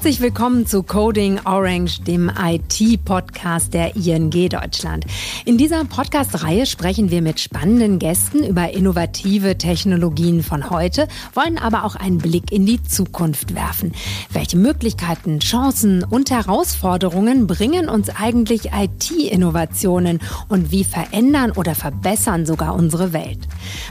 Herzlich 0.00 0.22
willkommen 0.22 0.64
zu 0.64 0.82
Coding 0.82 1.40
Orange, 1.44 2.00
dem 2.04 2.32
IT-Podcast 2.34 3.74
der 3.74 3.96
ING 3.96 4.30
Deutschland. 4.30 5.04
In 5.44 5.58
dieser 5.58 5.84
Podcast-Reihe 5.84 6.64
sprechen 6.64 7.10
wir 7.10 7.20
mit 7.20 7.38
spannenden 7.38 7.98
Gästen 7.98 8.42
über 8.42 8.72
innovative 8.72 9.58
Technologien 9.58 10.42
von 10.42 10.70
heute, 10.70 11.06
wollen 11.34 11.58
aber 11.58 11.84
auch 11.84 11.96
einen 11.96 12.16
Blick 12.16 12.50
in 12.50 12.64
die 12.64 12.82
Zukunft 12.82 13.54
werfen. 13.54 13.92
Welche 14.32 14.56
Möglichkeiten, 14.56 15.38
Chancen 15.40 16.02
und 16.02 16.30
Herausforderungen 16.30 17.46
bringen 17.46 17.90
uns 17.90 18.08
eigentlich 18.08 18.70
IT-Innovationen 18.72 20.20
und 20.48 20.72
wie 20.72 20.84
verändern 20.84 21.50
oder 21.50 21.74
verbessern 21.74 22.46
sogar 22.46 22.74
unsere 22.74 23.12
Welt? 23.12 23.40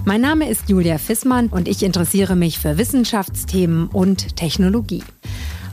Mein 0.05 0.22
Name 0.22 0.50
ist 0.50 0.70
Julia 0.70 0.98
Fissmann 0.98 1.50
und 1.50 1.67
ich 1.67 1.84
interessiere 1.84 2.36
mich 2.36 2.58
für 2.58 2.80
Wissenschaftsthemen 2.80 3.89
und 3.89 4.36
Technologie. 4.38 5.03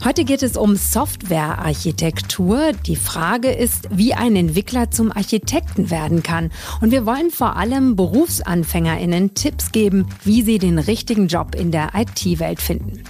Heute 0.03 0.25
geht 0.25 0.43
es 0.43 0.55
um 0.55 0.75
Softwarearchitektur. 0.75 2.71
Die 2.85 2.95
Frage 2.95 3.51
ist, 3.51 3.89
wie 3.91 4.13
ein 4.13 4.35
Entwickler 4.35 4.91
zum 4.91 5.11
Architekten 5.11 5.89
werden 5.89 6.21
kann. 6.23 6.51
Und 6.81 6.91
wir 6.91 7.05
wollen 7.05 7.31
vor 7.31 7.55
allem 7.55 7.95
Berufsanfängerinnen 7.95 9.33
Tipps 9.33 9.71
geben, 9.71 10.07
wie 10.23 10.43
sie 10.43 10.59
den 10.59 10.77
richtigen 10.77 11.27
Job 11.27 11.55
in 11.55 11.71
der 11.71 11.91
IT-Welt 11.95 12.61
finden. 12.61 13.03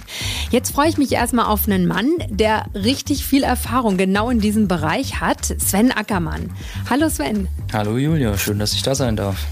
Jetzt 0.50 0.72
freue 0.72 0.88
ich 0.88 0.98
mich 0.98 1.12
erstmal 1.12 1.46
auf 1.46 1.66
einen 1.66 1.86
Mann, 1.86 2.10
der 2.28 2.66
richtig 2.74 3.24
viel 3.24 3.42
Erfahrung 3.42 3.96
genau 3.96 4.30
in 4.30 4.40
diesem 4.40 4.66
Bereich 4.66 5.20
hat, 5.20 5.44
Sven 5.44 5.92
Ackermann. 5.92 6.50
Hallo 6.88 7.10
Sven. 7.10 7.48
Hallo 7.72 7.98
Julia, 7.98 8.36
schön, 8.38 8.58
dass 8.58 8.72
ich 8.72 8.82
da 8.82 8.94
sein 8.94 9.14
darf. 9.14 9.46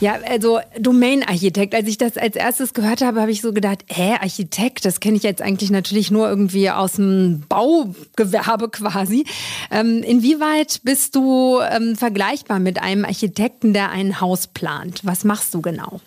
Ja, 0.00 0.18
also 0.28 0.60
Domain-Architekt. 0.78 1.74
Als 1.74 1.88
ich 1.88 1.98
das 1.98 2.16
als 2.16 2.36
erstes 2.36 2.74
gehört 2.74 3.02
habe, 3.02 3.20
habe 3.20 3.30
ich 3.30 3.40
so 3.40 3.52
gedacht, 3.52 3.84
hä, 3.88 4.16
Architekt, 4.20 4.84
das 4.84 5.00
kenne 5.00 5.16
ich 5.16 5.22
jetzt 5.22 5.42
eigentlich 5.42 5.70
natürlich 5.70 6.10
nur 6.10 6.28
irgendwie 6.28 6.70
aus 6.70 6.92
dem 6.92 7.44
Baugewerbe 7.48 8.68
quasi. 8.70 9.24
Ähm, 9.70 10.02
inwieweit 10.02 10.80
bist 10.82 11.14
du 11.14 11.60
ähm, 11.60 11.96
vergleichbar 11.96 12.58
mit 12.58 12.82
einem 12.82 13.04
Architekten, 13.04 13.72
der 13.72 13.90
ein 13.90 14.20
Haus 14.20 14.46
plant? 14.46 15.00
Was 15.04 15.24
machst 15.24 15.54
du 15.54 15.62
genau? 15.62 16.00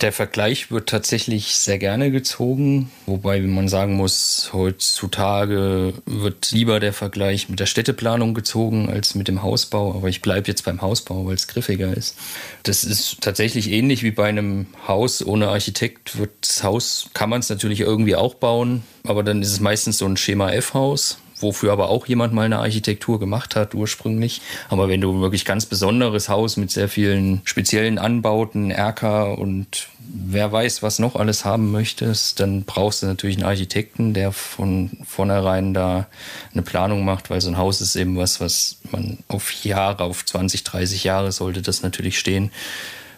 Der 0.00 0.12
Vergleich 0.12 0.70
wird 0.70 0.88
tatsächlich 0.88 1.56
sehr 1.56 1.76
gerne 1.76 2.10
gezogen, 2.10 2.90
wobei 3.04 3.38
man 3.42 3.68
sagen 3.68 3.96
muss, 3.96 4.48
heutzutage 4.54 5.92
wird 6.06 6.52
lieber 6.52 6.80
der 6.80 6.94
Vergleich 6.94 7.50
mit 7.50 7.60
der 7.60 7.66
Städteplanung 7.66 8.32
gezogen 8.32 8.88
als 8.88 9.14
mit 9.14 9.28
dem 9.28 9.42
Hausbau. 9.42 9.94
Aber 9.94 10.08
ich 10.08 10.22
bleibe 10.22 10.48
jetzt 10.48 10.64
beim 10.64 10.80
Hausbau, 10.80 11.26
weil 11.26 11.34
es 11.34 11.48
griffiger 11.48 11.94
ist. 11.94 12.16
Das 12.62 12.82
ist 12.82 13.20
tatsächlich 13.20 13.70
ähnlich 13.70 14.02
wie 14.02 14.10
bei 14.10 14.26
einem 14.26 14.68
Haus 14.88 15.22
ohne 15.22 15.48
Architekt. 15.48 16.18
Wird 16.18 16.30
das 16.40 16.64
Haus 16.64 17.10
kann 17.12 17.28
man 17.28 17.40
es 17.40 17.50
natürlich 17.50 17.80
irgendwie 17.80 18.16
auch 18.16 18.34
bauen, 18.34 18.84
aber 19.04 19.22
dann 19.22 19.42
ist 19.42 19.52
es 19.52 19.60
meistens 19.60 19.98
so 19.98 20.06
ein 20.06 20.16
Schema 20.16 20.50
F-Haus 20.50 21.18
wofür 21.42 21.72
aber 21.72 21.88
auch 21.88 22.06
jemand 22.06 22.32
mal 22.32 22.44
eine 22.44 22.58
Architektur 22.58 23.18
gemacht 23.18 23.56
hat 23.56 23.74
ursprünglich. 23.74 24.40
Aber 24.68 24.88
wenn 24.88 25.00
du 25.00 25.20
wirklich 25.20 25.44
ganz 25.44 25.66
besonderes 25.66 26.28
Haus 26.28 26.56
mit 26.56 26.70
sehr 26.70 26.88
vielen 26.88 27.40
speziellen 27.44 27.98
Anbauten, 27.98 28.70
Erker 28.70 29.38
und 29.38 29.88
wer 29.98 30.50
weiß, 30.52 30.82
was 30.82 30.98
noch 30.98 31.16
alles 31.16 31.44
haben 31.44 31.70
möchtest, 31.70 32.40
dann 32.40 32.64
brauchst 32.64 33.02
du 33.02 33.06
natürlich 33.06 33.36
einen 33.36 33.46
Architekten, 33.46 34.14
der 34.14 34.32
von 34.32 34.90
vornherein 35.04 35.74
da 35.74 36.06
eine 36.52 36.62
Planung 36.62 37.04
macht, 37.04 37.30
weil 37.30 37.40
so 37.40 37.48
ein 37.48 37.58
Haus 37.58 37.80
ist 37.80 37.96
eben 37.96 38.16
was, 38.16 38.40
was 38.40 38.78
man 38.90 39.18
auf 39.28 39.52
Jahre, 39.64 40.04
auf 40.04 40.24
20, 40.24 40.64
30 40.64 41.04
Jahre 41.04 41.32
sollte 41.32 41.62
das 41.62 41.82
natürlich 41.82 42.18
stehen. 42.18 42.50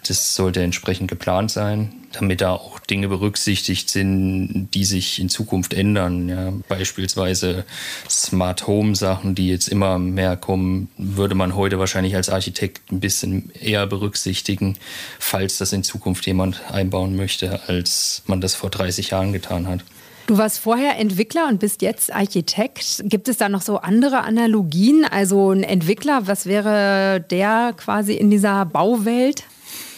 Das 0.07 0.35
sollte 0.35 0.61
entsprechend 0.63 1.09
geplant 1.09 1.53
sein, 1.53 1.93
damit 2.11 2.41
da 2.41 2.53
auch 2.53 2.81
Dinge 2.81 3.07
berücksichtigt 3.07 3.89
sind, 3.89 4.69
die 4.75 4.85
sich 4.85 5.21
in 5.21 5.29
Zukunft 5.29 5.75
ändern. 5.75 6.29
Ja, 6.29 6.53
beispielsweise 6.69 7.65
Smart 8.11 8.67
Home 8.67 8.97
Sachen, 8.97 9.37
die 9.37 9.49
jetzt 9.49 9.69
immer 9.69 10.01
mehr 10.01 10.37
kommen, 10.37 10.89
würde 10.97 11.37
man 11.37 11.55
heute 11.55 11.79
wahrscheinlich 11.79 12.17
als 12.17 12.31
Architekt 12.31 12.91
ein 12.91 12.99
bisschen 12.99 13.53
eher 13.61 13.87
berücksichtigen, 13.87 14.77
falls 15.21 15.59
das 15.59 15.73
in 15.73 15.85
Zukunft 15.85 16.27
jemand 16.27 16.61
einbauen 16.73 17.15
möchte, 17.15 17.69
als 17.69 18.23
man 18.27 18.41
das 18.41 18.57
vor 18.57 18.71
30 18.71 19.11
Jahren 19.11 19.33
getan 19.33 19.69
hat. 19.69 19.85
Du 20.27 20.39
warst 20.39 20.61
vorher 20.61 20.99
Entwickler 20.99 21.49
und 21.49 21.61
bist 21.61 21.83
jetzt 21.83 22.13
Architekt. 22.13 23.03
Gibt 23.05 23.29
es 23.29 23.39
da 23.39 23.49
noch 23.49 23.63
so 23.63 23.79
andere 23.79 24.23
Analogien? 24.23 25.05
Also 25.05 25.51
ein 25.51 25.65
Entwickler, 25.65 26.27
was 26.27 26.47
wäre 26.47 27.25
der 27.31 27.75
quasi 27.77 28.15
in 28.15 28.31
dieser 28.31 28.65
Bauwelt? 28.65 29.45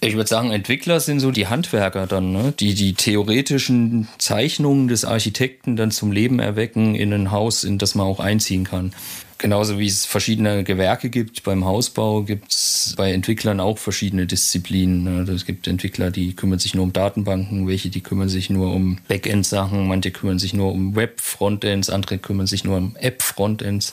Ich 0.04 0.16
würde 0.16 0.28
sagen, 0.28 0.50
Entwickler 0.50 1.00
sind 1.00 1.20
so 1.20 1.30
die 1.30 1.46
Handwerker 1.46 2.06
dann, 2.06 2.30
ne? 2.30 2.52
die 2.52 2.74
die 2.74 2.92
theoretischen 2.92 4.06
Zeichnungen 4.18 4.86
des 4.86 5.06
Architekten 5.06 5.76
dann 5.76 5.90
zum 5.90 6.12
Leben 6.12 6.40
erwecken 6.40 6.94
in 6.94 7.10
ein 7.14 7.30
Haus, 7.30 7.64
in 7.64 7.78
das 7.78 7.94
man 7.94 8.06
auch 8.06 8.20
einziehen 8.20 8.64
kann. 8.64 8.92
Genauso 9.38 9.78
wie 9.78 9.86
es 9.86 10.06
verschiedene 10.06 10.64
Gewerke 10.64 11.10
gibt 11.10 11.42
beim 11.42 11.64
Hausbau, 11.64 12.22
gibt 12.22 12.52
es 12.52 12.94
bei 12.96 13.12
Entwicklern 13.12 13.60
auch 13.60 13.78
verschiedene 13.78 14.26
Disziplinen. 14.26 15.04
Ne? 15.04 15.32
Es 15.32 15.44
gibt 15.44 15.66
Entwickler, 15.66 16.10
die 16.10 16.34
kümmern 16.34 16.58
sich 16.58 16.74
nur 16.74 16.84
um 16.84 16.92
Datenbanken, 16.92 17.66
welche 17.66 17.90
die 17.90 18.00
kümmern 18.00 18.28
sich 18.28 18.48
nur 18.48 18.72
um 18.72 18.98
Backend-Sachen, 19.08 19.88
manche 19.88 20.12
kümmern 20.12 20.38
sich 20.38 20.54
nur 20.54 20.72
um 20.72 20.94
Web-Frontends, 20.94 21.90
andere 21.90 22.18
kümmern 22.18 22.46
sich 22.46 22.64
nur 22.64 22.76
um 22.76 22.96
App-Frontends. 22.96 23.92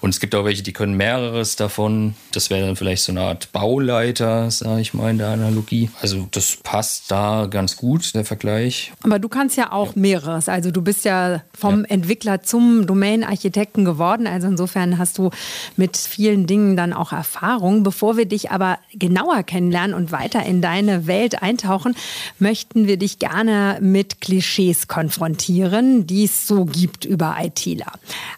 Und 0.00 0.10
es 0.10 0.20
gibt 0.20 0.34
auch 0.34 0.44
welche, 0.44 0.62
die 0.62 0.72
können 0.72 0.96
mehreres 0.96 1.56
davon. 1.56 2.14
Das 2.32 2.50
wäre 2.50 2.66
dann 2.66 2.76
vielleicht 2.76 3.02
so 3.02 3.12
eine 3.12 3.20
Art 3.20 3.52
Bauleiter, 3.52 4.50
sage 4.50 4.80
ich 4.80 4.94
mal 4.94 5.10
in 5.10 5.18
der 5.18 5.28
Analogie. 5.28 5.90
Also 6.00 6.28
das 6.30 6.56
passt 6.62 7.10
da 7.10 7.46
ganz 7.46 7.76
gut, 7.76 8.14
der 8.14 8.24
Vergleich. 8.24 8.92
Aber 9.02 9.18
du 9.18 9.28
kannst 9.28 9.56
ja 9.56 9.70
auch 9.72 9.94
ja. 9.94 10.00
mehreres. 10.00 10.48
Also 10.48 10.70
du 10.70 10.82
bist 10.82 11.04
ja 11.04 11.42
vom 11.52 11.80
ja. 11.80 11.90
Entwickler 11.90 12.42
zum 12.42 12.86
Domain-Architekten 12.86 13.84
geworden. 13.84 14.26
Also 14.26 14.48
insofern 14.48 14.77
Insofern 14.78 14.98
hast 14.98 15.18
du 15.18 15.30
mit 15.76 15.96
vielen 15.96 16.46
Dingen 16.46 16.76
dann 16.76 16.92
auch 16.92 17.12
Erfahrung. 17.12 17.82
Bevor 17.82 18.16
wir 18.16 18.26
dich 18.26 18.50
aber 18.50 18.78
genauer 18.92 19.42
kennenlernen 19.42 19.94
und 19.94 20.12
weiter 20.12 20.44
in 20.44 20.62
deine 20.62 21.06
Welt 21.06 21.42
eintauchen, 21.42 21.96
möchten 22.38 22.86
wir 22.86 22.96
dich 22.96 23.18
gerne 23.18 23.78
mit 23.80 24.20
Klischees 24.20 24.86
konfrontieren, 24.86 26.06
die 26.06 26.24
es 26.24 26.46
so 26.46 26.64
gibt 26.64 27.04
über 27.04 27.36
ITler. 27.40 27.92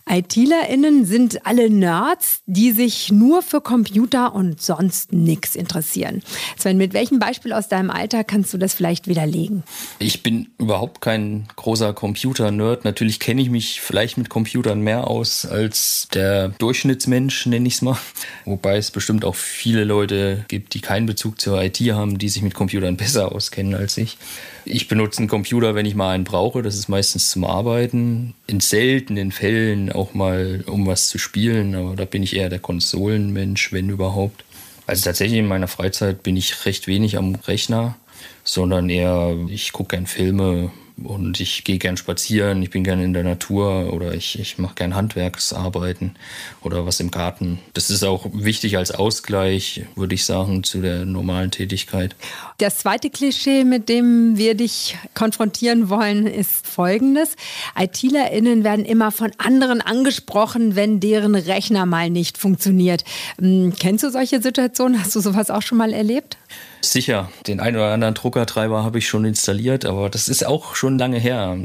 ITlerInnen 0.09 1.05
sind 1.05 1.47
alle 1.47 1.69
Nerds, 1.69 2.41
die 2.47 2.73
sich 2.73 3.13
nur 3.13 3.43
für 3.43 3.61
Computer 3.61 4.35
und 4.35 4.63
sonst 4.63 5.13
nichts 5.13 5.57
interessieren. 5.57 6.23
Sven, 6.57 6.79
mit 6.79 6.95
welchem 6.95 7.19
Beispiel 7.19 7.53
aus 7.53 7.69
deinem 7.69 7.91
Alter 7.91 8.25
kannst 8.25 8.55
du 8.55 8.59
das 8.59 8.73
vielleicht 8.73 9.09
widerlegen? 9.09 9.63
Ich 9.99 10.23
bin 10.23 10.49
überhaupt 10.59 11.01
kein 11.03 11.47
großer 11.57 11.93
Computer-Nerd. 11.93 12.85
Natürlich 12.85 13.21
kenne 13.21 13.43
ich 13.43 13.51
mich 13.51 13.81
vielleicht 13.81 14.17
mit 14.17 14.31
Computern 14.31 14.81
mehr 14.81 15.07
aus 15.09 15.45
als 15.45 16.09
der 16.15 16.30
Durchschnittsmensch, 16.59 17.47
nenne 17.47 17.67
ich 17.67 17.75
es 17.75 17.83
mal. 17.83 17.99
Wobei 18.45 18.77
es 18.77 18.91
bestimmt 18.91 19.25
auch 19.25 19.35
viele 19.35 19.85
Leute 19.85 20.45
gibt, 20.49 20.75
die 20.75 20.81
keinen 20.81 21.07
Bezug 21.07 21.41
zur 21.41 21.63
IT 21.63 21.79
haben, 21.79 22.19
die 22.19 22.29
sich 22.29 22.43
mit 22.43 22.55
Computern 22.55 22.97
besser 22.99 23.33
auskennen 23.33 23.75
als 23.75 23.97
ich. 23.97 24.19
Ich 24.65 24.89
benutze 24.89 25.19
einen 25.19 25.29
Computer, 25.29 25.75
wenn 25.75 25.87
ich 25.87 25.95
mal 25.95 26.15
einen 26.15 26.25
brauche. 26.25 26.63
Das 26.63 26.77
ist 26.77 26.89
meistens 26.89 27.31
zum 27.31 27.45
Arbeiten. 27.45 28.35
In 28.47 28.61
seltenen 28.61 29.33
Fällen 29.33 29.91
auch 29.91 30.15
mal, 30.15 30.65
um 30.67 30.87
was 30.87 31.09
zu 31.09 31.19
spielen. 31.19 31.75
Aber 31.75 31.97
da 31.97 32.05
bin 32.05 32.23
ich 32.23 32.37
eher 32.37 32.49
der 32.49 32.59
Konsolenmensch, 32.59 33.73
wenn 33.73 33.89
überhaupt. 33.89 34.45
Also 34.87 35.05
tatsächlich 35.05 35.39
in 35.39 35.47
meiner 35.47 35.69
Freizeit 35.69 36.23
bin 36.23 36.37
ich 36.37 36.67
recht 36.67 36.87
wenig 36.87 37.17
am 37.17 37.37
Rechner, 37.37 37.97
sondern 38.43 38.89
eher, 38.91 39.37
ich 39.49 39.73
gucke 39.73 39.97
gern 39.97 40.07
Filme, 40.07 40.73
und 41.05 41.41
ich 41.41 41.65
gehe 41.65 41.79
gern 41.79 41.97
spazieren, 41.97 42.63
ich 42.63 42.71
bin 42.71 42.85
gern 42.85 43.01
in 43.01 43.13
der 43.13 43.25
Natur 43.25 43.93
oder 43.93 44.15
ich, 44.15 44.39
ich 44.39 44.59
mache 44.59 44.75
gern 44.75 44.95
Handwerksarbeiten 44.95 46.17
oder 46.63 46.87
was 46.87 47.01
im 47.01 47.11
Garten. 47.11 47.59
Das 47.75 47.91
ist 47.91 48.05
auch 48.05 48.27
wichtig 48.33 48.77
als 48.77 48.91
Ausgleich, 48.91 49.87
würde 49.95 50.15
ich 50.15 50.25
sagen, 50.25 50.63
zu 50.63 50.81
der 50.81 51.05
normalen 51.05 51.51
Tätigkeit. 51.51 52.15
Das 52.59 52.79
zweite 52.79 53.11
Klischee, 53.11 53.65
mit 53.65 53.89
dem 53.89 54.37
wir 54.37 54.55
dich 54.55 54.97
konfrontieren 55.15 55.89
wollen, 55.89 56.27
ist 56.27 56.67
folgendes. 56.67 57.37
ITlerInnen 57.79 58.65
werden 58.65 58.85
immer 58.85 59.11
von 59.11 59.31
anderen 59.39 59.81
angesprochen, 59.81 60.77
wenn 60.77 61.01
deren 61.01 61.35
Rechner 61.35 61.87
mal 61.87 62.11
nicht 62.11 62.39
funktioniert. 62.39 63.05
Hm, 63.41 63.75
kennst 63.79 64.05
du 64.05 64.11
solche 64.11 64.43
Situationen? 64.43 65.01
Hast 65.01 65.15
du 65.17 65.21
sowas 65.21 65.51
auch 65.51 65.63
schon 65.63 65.79
mal 65.79 65.93
erlebt? 65.93 66.37
Sicher, 66.83 67.31
den 67.47 67.61
einen 67.61 67.77
oder 67.77 67.93
anderen 67.93 68.15
Druckertreiber 68.15 68.83
habe 68.83 68.99
ich 68.99 69.09
schon 69.09 69.25
installiert, 69.25 69.85
aber 69.85 70.09
das 70.09 70.29
ist 70.29 70.47
auch 70.47 70.75
schon 70.75 70.99
lange 70.99 71.19
her. 71.19 71.59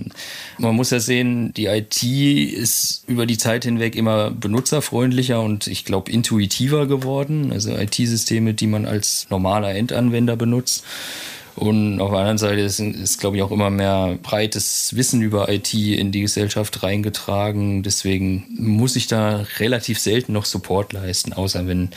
Man 0.57 0.75
muss 0.75 0.89
ja 0.89 0.99
sehen, 0.99 1.53
die 1.53 1.67
IT 1.67 2.03
ist 2.03 3.03
über 3.07 3.25
die 3.25 3.37
Zeit 3.37 3.63
hinweg 3.63 3.95
immer 3.95 4.31
benutzerfreundlicher 4.31 5.41
und 5.41 5.67
ich 5.67 5.85
glaube 5.85 6.11
intuitiver 6.11 6.85
geworden. 6.87 7.51
Also 7.53 7.71
IT-Systeme, 7.71 8.53
die 8.53 8.67
man 8.67 8.85
als 8.85 9.27
normaler 9.29 9.73
Endanwender 9.73 10.35
benutzt. 10.35 10.83
Und 11.55 12.01
auf 12.01 12.09
der 12.09 12.19
anderen 12.19 12.37
Seite 12.37 12.59
ist, 12.59 12.79
ist 12.81 13.19
glaube 13.19 13.37
ich, 13.37 13.43
auch 13.43 13.51
immer 13.51 13.69
mehr 13.69 14.17
breites 14.21 14.95
Wissen 14.95 15.21
über 15.21 15.47
IT 15.47 15.73
in 15.73 16.11
die 16.11 16.21
Gesellschaft 16.21 16.83
reingetragen. 16.83 17.81
Deswegen 17.81 18.45
muss 18.57 18.97
ich 18.97 19.07
da 19.07 19.45
relativ 19.59 19.99
selten 19.99 20.33
noch 20.33 20.43
Support 20.43 20.91
leisten, 20.91 21.31
außer 21.31 21.65
wenn 21.65 21.91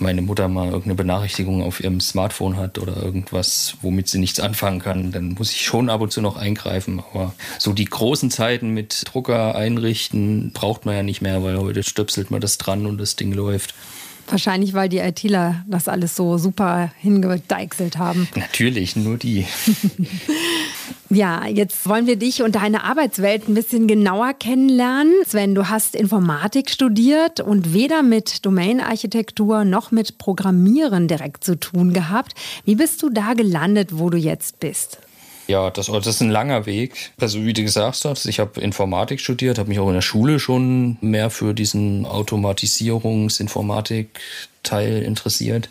meine 0.00 0.22
Mutter 0.22 0.48
mal 0.48 0.66
irgendeine 0.66 0.96
Benachrichtigung 0.96 1.62
auf 1.62 1.78
ihrem 1.78 2.00
Smartphone 2.00 2.56
hat 2.56 2.78
oder 2.78 2.96
irgendwas, 2.96 3.76
womit 3.80 4.08
sie 4.08 4.18
nichts 4.18 4.40
anfangen 4.40 4.80
kann. 4.80 5.12
Dann 5.12 5.34
muss 5.34 5.52
ich 5.52 5.62
schon 5.62 5.88
ab 5.88 6.00
und 6.00 6.10
zu 6.10 6.20
noch 6.20 6.36
eingreifen. 6.36 7.00
Aber 7.12 7.32
so 7.60 7.72
die 7.72 7.84
großen 7.84 8.32
Zeiten 8.32 8.70
mit 8.70 9.04
Drucker 9.06 9.54
einrichten 9.54 10.50
braucht 10.52 10.84
man 10.84 10.96
ja 10.96 11.02
nicht 11.04 11.22
mehr, 11.22 11.44
weil 11.44 11.58
heute 11.58 11.84
stöpselt 11.84 12.32
man 12.32 12.40
das 12.40 12.58
dran 12.58 12.86
und 12.86 12.98
das 12.98 13.14
Ding 13.14 13.32
läuft. 13.32 13.72
Wahrscheinlich, 14.28 14.74
weil 14.74 14.88
die 14.88 14.98
ITler 14.98 15.64
das 15.68 15.88
alles 15.88 16.16
so 16.16 16.36
super 16.38 16.90
hingedeichselt 17.00 17.96
haben. 17.98 18.28
Natürlich, 18.34 18.96
nur 18.96 19.18
die. 19.18 19.46
ja, 21.10 21.46
jetzt 21.46 21.88
wollen 21.88 22.06
wir 22.06 22.16
dich 22.16 22.42
und 22.42 22.56
deine 22.56 22.82
Arbeitswelt 22.84 23.48
ein 23.48 23.54
bisschen 23.54 23.86
genauer 23.86 24.32
kennenlernen. 24.34 25.12
Sven, 25.26 25.54
du 25.54 25.68
hast 25.68 25.94
Informatik 25.94 26.70
studiert 26.70 27.40
und 27.40 27.72
weder 27.72 28.02
mit 28.02 28.44
Domain-Architektur 28.44 29.64
noch 29.64 29.92
mit 29.92 30.18
Programmieren 30.18 31.06
direkt 31.06 31.44
zu 31.44 31.58
tun 31.58 31.92
gehabt. 31.92 32.34
Wie 32.64 32.74
bist 32.74 33.02
du 33.02 33.10
da 33.10 33.34
gelandet, 33.34 33.98
wo 33.98 34.10
du 34.10 34.18
jetzt 34.18 34.58
bist? 34.58 34.98
Ja, 35.48 35.70
das, 35.70 35.86
das 35.86 36.06
ist 36.06 36.20
ein 36.22 36.30
langer 36.30 36.66
Weg. 36.66 37.12
Also 37.20 37.44
wie 37.44 37.52
du 37.52 37.62
gesagt 37.62 38.04
hast, 38.04 38.26
ich 38.26 38.40
habe 38.40 38.60
Informatik 38.60 39.20
studiert, 39.20 39.58
habe 39.58 39.68
mich 39.68 39.78
auch 39.78 39.86
in 39.88 39.94
der 39.94 40.00
Schule 40.00 40.40
schon 40.40 40.96
mehr 41.00 41.30
für 41.30 41.54
diesen 41.54 42.04
Automatisierungs-Informatik-Teil 42.04 45.02
interessiert. 45.02 45.68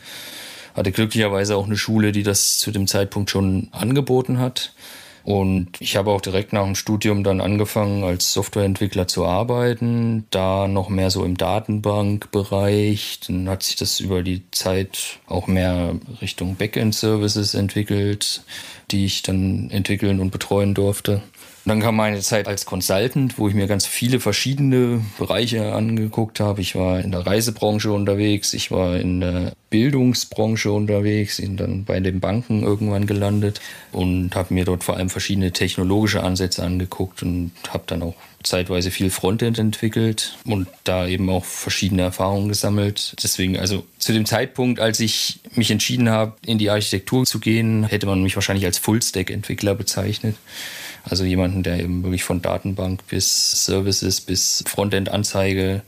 Hatte 0.76 0.94
glücklicherweise 0.94 1.58
auch 1.58 1.66
eine 1.66 1.76
Schule, 1.78 2.14
die 2.14 2.24
das 2.24 2.58
zu 2.58 2.72
dem 2.72 2.88
Zeitpunkt 2.88 3.30
schon 3.30 3.68
angeboten 3.72 4.40
hat. 4.40 4.72
Und 5.26 5.82
ich 5.82 5.98
habe 5.98 6.12
auch 6.12 6.22
direkt 6.22 6.54
nach 6.54 6.66
dem 6.66 6.76
Studium 6.76 7.24
dann 7.24 7.42
angefangen, 7.42 8.04
als 8.04 8.32
Softwareentwickler 8.32 9.08
zu 9.08 9.26
arbeiten. 9.26 10.28
Da 10.30 10.68
noch 10.68 10.88
mehr 10.90 11.10
so 11.10 11.26
im 11.26 11.36
Datenbankbereich. 11.36 13.22
Dann 13.26 13.50
hat 13.50 13.64
sich 13.64 13.76
das 13.76 14.00
über 14.00 14.22
die 14.22 14.44
Zeit 14.52 15.18
auch 15.26 15.48
mehr 15.48 15.96
Richtung 16.22 16.56
Backend-Services 16.58 17.56
entwickelt, 17.56 18.44
die 18.92 19.06
ich 19.06 19.24
dann 19.24 19.72
entwickeln 19.72 20.20
und 20.20 20.30
betreuen 20.30 20.76
durfte. 20.76 21.24
Dann 21.68 21.80
kam 21.80 21.96
meine 21.96 22.20
Zeit 22.20 22.48
als 22.48 22.66
Consultant, 22.66 23.40
wo 23.40 23.48
ich 23.48 23.56
mir 23.56 23.66
ganz 23.66 23.88
viele 23.88 24.20
verschiedene 24.20 25.04
Bereiche 25.18 25.74
angeguckt 25.74 26.40
habe. 26.40 26.62
Ich 26.62 26.76
war 26.76 27.00
in 27.00 27.12
der 27.12 27.26
Reisebranche 27.26 27.92
unterwegs, 27.92 28.54
ich 28.54 28.70
war 28.70 28.98
in 28.98 29.20
der 29.20 29.54
Bildungsbranche 29.72 30.72
unterwegs, 30.72 31.38
bin 31.38 31.58
dann 31.58 31.84
bei 31.84 32.00
den 32.00 32.20
Banken 32.20 32.62
irgendwann 32.62 33.08
gelandet 33.08 33.62
und 33.92 34.36
habe 34.36 34.54
mir 34.54 34.64
dort 34.64 34.84
vor 34.84 34.96
allem 34.96 35.10
verschiedene 35.10 35.54
technologische 35.54 36.22
Ansätze 36.22 36.62
angeguckt 36.62 37.24
und 37.24 37.52
habe 37.70 37.84
dann 37.88 38.04
auch 38.04 38.16
zeitweise 38.44 38.92
viel 38.92 39.10
Frontend 39.10 39.58
entwickelt 39.58 40.38
und 40.46 40.68
da 40.84 41.08
eben 41.08 41.28
auch 41.32 41.46
verschiedene 41.46 42.04
Erfahrungen 42.04 42.48
gesammelt. 42.48 43.16
Deswegen, 43.24 43.58
also 43.58 43.84
zu 43.98 44.14
dem 44.14 44.28
Zeitpunkt, 44.28 44.80
als 44.80 45.00
ich 45.00 45.40
mich 45.56 45.72
entschieden 45.72 46.10
habe, 46.10 46.34
in 46.46 46.60
die 46.60 46.70
Architektur 46.70 47.26
zu 47.26 47.40
gehen, 47.40 47.86
hätte 47.86 48.06
man 48.06 48.22
mich 48.22 48.36
wahrscheinlich 48.36 48.66
als 48.66 48.78
Full-Stack-Entwickler 48.78 49.74
bezeichnet. 49.74 50.36
Also 51.08 51.24
jemanden, 51.24 51.64
der 51.64 51.80
eben 51.80 52.04
wirklich 52.04 52.24
von 52.24 52.42
Datenbank 52.42 53.06
bis 53.08 53.66
Services 53.66 54.22
bis 54.22 54.64
Frontend-Anzeige 54.68 55.84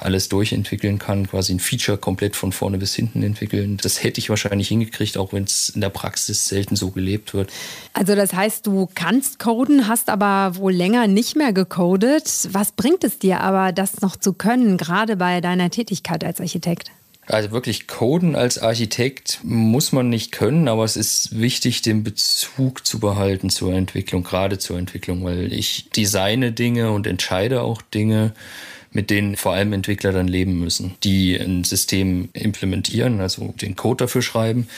alles 0.00 0.28
durchentwickeln 0.28 0.98
kann, 0.98 1.28
quasi 1.28 1.52
ein 1.52 1.60
Feature 1.60 1.98
komplett 1.98 2.36
von 2.36 2.52
vorne 2.52 2.78
bis 2.78 2.94
hinten 2.94 3.22
entwickeln. 3.22 3.78
Das 3.82 4.02
hätte 4.02 4.20
ich 4.20 4.30
wahrscheinlich 4.30 4.68
hingekriegt, 4.68 5.18
auch 5.18 5.32
wenn 5.32 5.44
es 5.44 5.70
in 5.70 5.80
der 5.80 5.88
Praxis 5.88 6.46
selten 6.46 6.76
so 6.76 6.90
gelebt 6.90 7.34
wird. 7.34 7.50
Also 7.94 8.14
das 8.14 8.32
heißt, 8.32 8.66
du 8.66 8.88
kannst 8.94 9.38
coden, 9.38 9.88
hast 9.88 10.08
aber 10.08 10.56
wohl 10.56 10.72
länger 10.72 11.06
nicht 11.06 11.36
mehr 11.36 11.52
gecodet. 11.52 12.48
Was 12.52 12.72
bringt 12.72 13.04
es 13.04 13.18
dir 13.18 13.40
aber, 13.40 13.72
das 13.72 14.00
noch 14.00 14.16
zu 14.16 14.32
können, 14.32 14.76
gerade 14.76 15.16
bei 15.16 15.40
deiner 15.40 15.70
Tätigkeit 15.70 16.22
als 16.22 16.40
Architekt? 16.40 16.92
Also 17.28 17.50
wirklich 17.50 17.86
coden 17.86 18.34
als 18.36 18.58
Architekt 18.58 19.40
muss 19.42 19.92
man 19.92 20.08
nicht 20.08 20.32
können, 20.32 20.66
aber 20.66 20.84
es 20.84 20.96
ist 20.96 21.38
wichtig, 21.38 21.82
den 21.82 22.02
Bezug 22.02 22.86
zu 22.86 22.98
behalten 23.00 23.50
zur 23.50 23.74
Entwicklung, 23.74 24.22
gerade 24.22 24.58
zur 24.58 24.78
Entwicklung, 24.78 25.22
weil 25.24 25.52
ich 25.52 25.90
designe 25.94 26.52
Dinge 26.52 26.90
und 26.90 27.06
entscheide 27.06 27.60
auch 27.60 27.82
Dinge, 27.82 28.32
mit 28.92 29.10
denen 29.10 29.36
vor 29.36 29.52
allem 29.52 29.72
Entwickler 29.72 30.12
dann 30.12 30.28
leben 30.28 30.58
müssen, 30.58 30.94
die 31.04 31.36
ein 31.36 31.64
System 31.64 32.30
implementieren, 32.32 33.20
also 33.20 33.54
den 33.60 33.76
Code 33.76 34.04
dafür 34.04 34.22
schreiben 34.22 34.68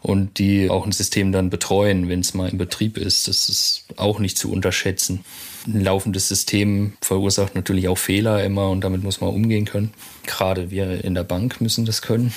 und 0.00 0.38
die 0.38 0.68
auch 0.68 0.84
ein 0.84 0.92
System 0.92 1.32
dann 1.32 1.50
betreuen, 1.50 2.08
wenn 2.08 2.20
es 2.20 2.34
mal 2.34 2.48
im 2.48 2.58
Betrieb 2.58 2.98
ist. 2.98 3.28
Das 3.28 3.48
ist 3.48 3.84
auch 3.96 4.18
nicht 4.18 4.36
zu 4.36 4.50
unterschätzen. 4.50 5.24
Ein 5.66 5.82
laufendes 5.82 6.28
System 6.28 6.94
verursacht 7.00 7.54
natürlich 7.54 7.88
auch 7.88 7.98
Fehler 7.98 8.42
immer 8.44 8.68
und 8.70 8.82
damit 8.82 9.04
muss 9.04 9.20
man 9.20 9.30
umgehen 9.30 9.64
können. 9.64 9.92
Gerade 10.26 10.70
wir 10.70 11.04
in 11.04 11.14
der 11.14 11.24
Bank 11.24 11.60
müssen 11.60 11.84
das 11.84 12.02
können. 12.02 12.32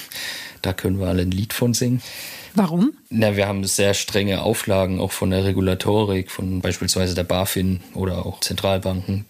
Da 0.62 0.74
können 0.74 1.00
wir 1.00 1.08
alle 1.08 1.24
ein 1.24 1.32
Lied 1.32 1.54
von 1.54 1.74
singen. 1.74 2.02
Warum? 2.54 2.94
Na, 3.10 3.36
wir 3.36 3.48
haben 3.48 3.66
sehr 3.66 3.94
strenge 3.94 4.42
Auflagen 4.42 5.00
auch 5.00 5.12
von 5.12 5.30
der 5.30 5.44
Regulatorik, 5.44 6.32
von 6.32 6.62
beispielsweise 6.62 7.14
der 7.14 7.26
BaFin 7.26 7.82
oder 7.94 8.26
auch 8.26 8.40
Zentralbanken 8.40 9.26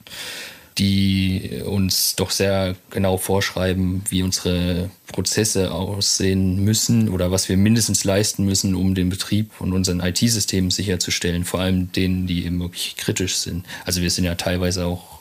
die 0.78 1.62
uns 1.66 2.16
doch 2.16 2.32
sehr 2.32 2.76
genau 2.90 3.18
vorschreiben, 3.18 4.04
wie 4.10 4.24
unsere 4.24 4.90
Prozesse 5.08 5.72
aussehen 5.72 6.64
müssen 6.64 7.10
oder 7.10 7.32
was 7.32 7.48
wir 7.48 7.56
mindestens 7.56 8.04
leisten 8.04 8.44
müssen, 8.46 8.76
um 8.76 8.94
den 8.94 9.10
Betrieb 9.10 9.54
von 9.54 9.72
unseren 9.72 10.02
IT-Systemen 10.02 10.72
sicherzustellen, 10.72 11.46
vor 11.46 11.62
allem 11.62 11.92
denen, 11.94 12.28
die 12.28 12.46
eben 12.46 12.60
wirklich 12.60 12.98
kritisch 12.98 13.38
sind. 13.38 13.66
Also 13.86 14.02
wir 14.02 14.12
sind 14.12 14.26
ja 14.26 14.36
teilweise 14.36 14.86
auch 14.86 15.16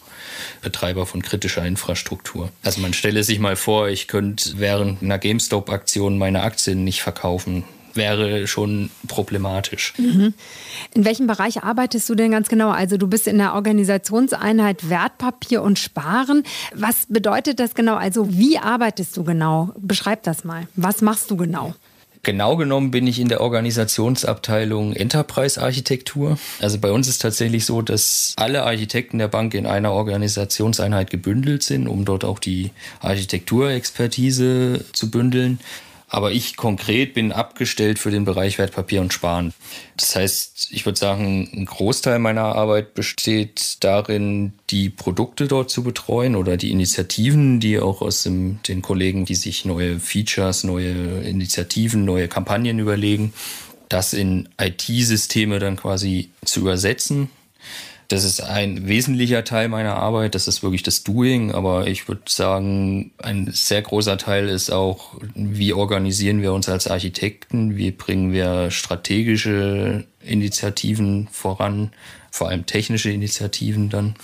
Betreiber 0.60 1.06
von 1.06 1.22
kritischer 1.22 1.64
Infrastruktur. 1.64 2.50
Also 2.62 2.80
man 2.80 2.92
stelle 2.92 3.22
sich 3.22 3.38
mal 3.38 3.54
vor, 3.54 3.88
ich 3.88 4.08
könnte 4.08 4.54
während 4.56 5.02
einer 5.02 5.18
GameStop-Aktion 5.18 6.18
meine 6.18 6.42
Aktien 6.42 6.82
nicht 6.82 7.02
verkaufen 7.02 7.64
wäre 7.96 8.46
schon 8.46 8.90
problematisch. 9.08 9.94
Mhm. 9.98 10.34
In 10.94 11.04
welchem 11.04 11.26
Bereich 11.26 11.62
arbeitest 11.62 12.08
du 12.08 12.14
denn 12.14 12.30
ganz 12.30 12.48
genau? 12.48 12.70
Also 12.70 12.96
du 12.96 13.06
bist 13.06 13.26
in 13.26 13.38
der 13.38 13.54
Organisationseinheit 13.54 14.88
Wertpapier 14.88 15.62
und 15.62 15.78
Sparen. 15.78 16.44
Was 16.74 17.06
bedeutet 17.08 17.60
das 17.60 17.74
genau? 17.74 17.96
Also 17.96 18.32
wie 18.32 18.58
arbeitest 18.58 19.16
du 19.16 19.24
genau? 19.24 19.72
Beschreib 19.78 20.22
das 20.24 20.44
mal. 20.44 20.66
Was 20.76 21.02
machst 21.02 21.30
du 21.30 21.36
genau? 21.36 21.74
Genau 22.24 22.56
genommen 22.56 22.90
bin 22.90 23.06
ich 23.06 23.20
in 23.20 23.28
der 23.28 23.42
Organisationsabteilung 23.42 24.94
Enterprise 24.94 25.60
Architektur. 25.60 26.38
Also 26.58 26.78
bei 26.78 26.90
uns 26.90 27.06
ist 27.06 27.20
tatsächlich 27.20 27.66
so, 27.66 27.82
dass 27.82 28.32
alle 28.36 28.64
Architekten 28.64 29.18
der 29.18 29.28
Bank 29.28 29.52
in 29.52 29.66
einer 29.66 29.92
Organisationseinheit 29.92 31.10
gebündelt 31.10 31.62
sind, 31.62 31.86
um 31.86 32.06
dort 32.06 32.24
auch 32.24 32.38
die 32.38 32.70
Architekturexpertise 33.00 34.86
zu 34.92 35.10
bündeln. 35.10 35.60
Aber 36.08 36.32
ich 36.32 36.56
konkret 36.56 37.14
bin 37.14 37.32
abgestellt 37.32 37.98
für 37.98 38.10
den 38.10 38.24
Bereich 38.24 38.58
Wertpapier 38.58 39.00
und 39.00 39.12
Sparen. 39.12 39.52
Das 39.96 40.14
heißt, 40.14 40.68
ich 40.70 40.86
würde 40.86 40.98
sagen, 40.98 41.48
ein 41.52 41.64
Großteil 41.64 42.18
meiner 42.18 42.54
Arbeit 42.54 42.94
besteht 42.94 43.78
darin, 43.80 44.52
die 44.70 44.90
Produkte 44.90 45.48
dort 45.48 45.70
zu 45.70 45.82
betreuen 45.82 46.36
oder 46.36 46.56
die 46.56 46.70
Initiativen, 46.70 47.58
die 47.58 47.80
auch 47.80 48.00
aus 48.00 48.22
dem, 48.22 48.60
den 48.68 48.82
Kollegen, 48.82 49.24
die 49.24 49.34
sich 49.34 49.64
neue 49.64 49.98
Features, 49.98 50.62
neue 50.64 51.22
Initiativen, 51.22 52.04
neue 52.04 52.28
Kampagnen 52.28 52.78
überlegen, 52.78 53.32
das 53.88 54.12
in 54.12 54.48
IT-Systeme 54.60 55.58
dann 55.58 55.76
quasi 55.76 56.30
zu 56.44 56.60
übersetzen 56.60 57.30
das 58.08 58.24
ist 58.24 58.42
ein 58.42 58.86
wesentlicher 58.86 59.44
Teil 59.44 59.68
meiner 59.68 59.96
Arbeit, 59.96 60.34
das 60.34 60.48
ist 60.48 60.62
wirklich 60.62 60.82
das 60.82 61.04
Doing, 61.04 61.52
aber 61.52 61.86
ich 61.86 62.06
würde 62.08 62.22
sagen, 62.26 63.12
ein 63.18 63.50
sehr 63.52 63.82
großer 63.82 64.18
Teil 64.18 64.48
ist 64.48 64.70
auch, 64.70 65.14
wie 65.34 65.72
organisieren 65.72 66.42
wir 66.42 66.52
uns 66.52 66.68
als 66.68 66.86
Architekten, 66.86 67.76
wie 67.76 67.90
bringen 67.90 68.32
wir 68.32 68.70
strategische 68.70 70.04
Initiativen 70.22 71.28
voran, 71.32 71.92
vor 72.30 72.48
allem 72.48 72.66
technische 72.66 73.10
Initiativen 73.10 73.88
dann. 73.88 74.14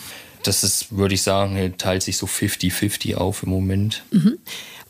Das 0.42 0.64
ist, 0.64 0.96
würde 0.96 1.14
ich 1.14 1.22
sagen, 1.22 1.74
teilt 1.76 2.02
sich 2.02 2.16
so 2.16 2.26
50-50 2.26 3.16
auf 3.16 3.42
im 3.42 3.50
Moment. 3.50 4.04
Mhm. 4.10 4.38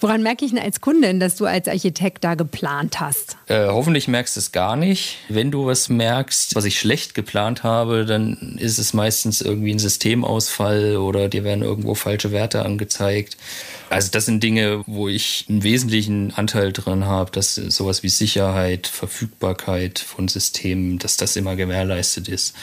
Woran 0.01 0.23
merke 0.23 0.47
ich 0.47 0.53
denn 0.53 0.61
als 0.61 0.81
Kundin, 0.81 1.21
dass 1.21 1.37
du 1.37 1.45
als 1.45 1.69
Architekt 1.69 2.25
da 2.25 2.35
geplant 2.35 3.01
hast? 3.01 3.37
Äh, 3.47 3.67
hoffentlich 3.67 4.09
merkst 4.09 4.35
du 4.35 4.41
es 4.41 4.51
gar 4.51 4.75
nicht. 4.75 5.19
Wenn 5.29 5.51
du 5.51 5.67
was 5.67 5.91
merkst, 5.91 6.55
was 6.55 6.65
ich 6.65 6.79
schlecht 6.79 7.15
geplant 7.15 7.65
habe, 7.65 8.07
dann 8.07 8.57
ist 8.59 8.79
es 8.79 8.95
meistens 8.95 9.43
irgendwie 9.43 9.75
ein 9.75 9.79
Systemausfall 9.79 10.97
oder 10.97 11.29
dir 11.29 11.45
werden 11.45 11.63
irgendwo 11.63 11.95
falsche 11.95 12.33
Werte 12.33 12.65
angezeigt. 12.65 13.37
Also 13.91 14.09
das 14.11 14.25
sind 14.25 14.43
Dinge, 14.43 14.85
wo 14.87 15.09
ich 15.09 15.45
einen 15.49 15.63
wesentlichen 15.65 16.33
Anteil 16.33 16.73
dran 16.73 17.05
habe, 17.05 17.31
dass 17.33 17.57
sowas 17.57 18.03
wie 18.03 18.09
Sicherheit, 18.09 18.87
Verfügbarkeit 18.87 19.99
von 19.99 20.29
Systemen, 20.29 20.99
dass 20.99 21.19
das 21.19 21.37
immer 21.37 21.57
gewährleistet 21.57 22.29
ist. 22.29 22.55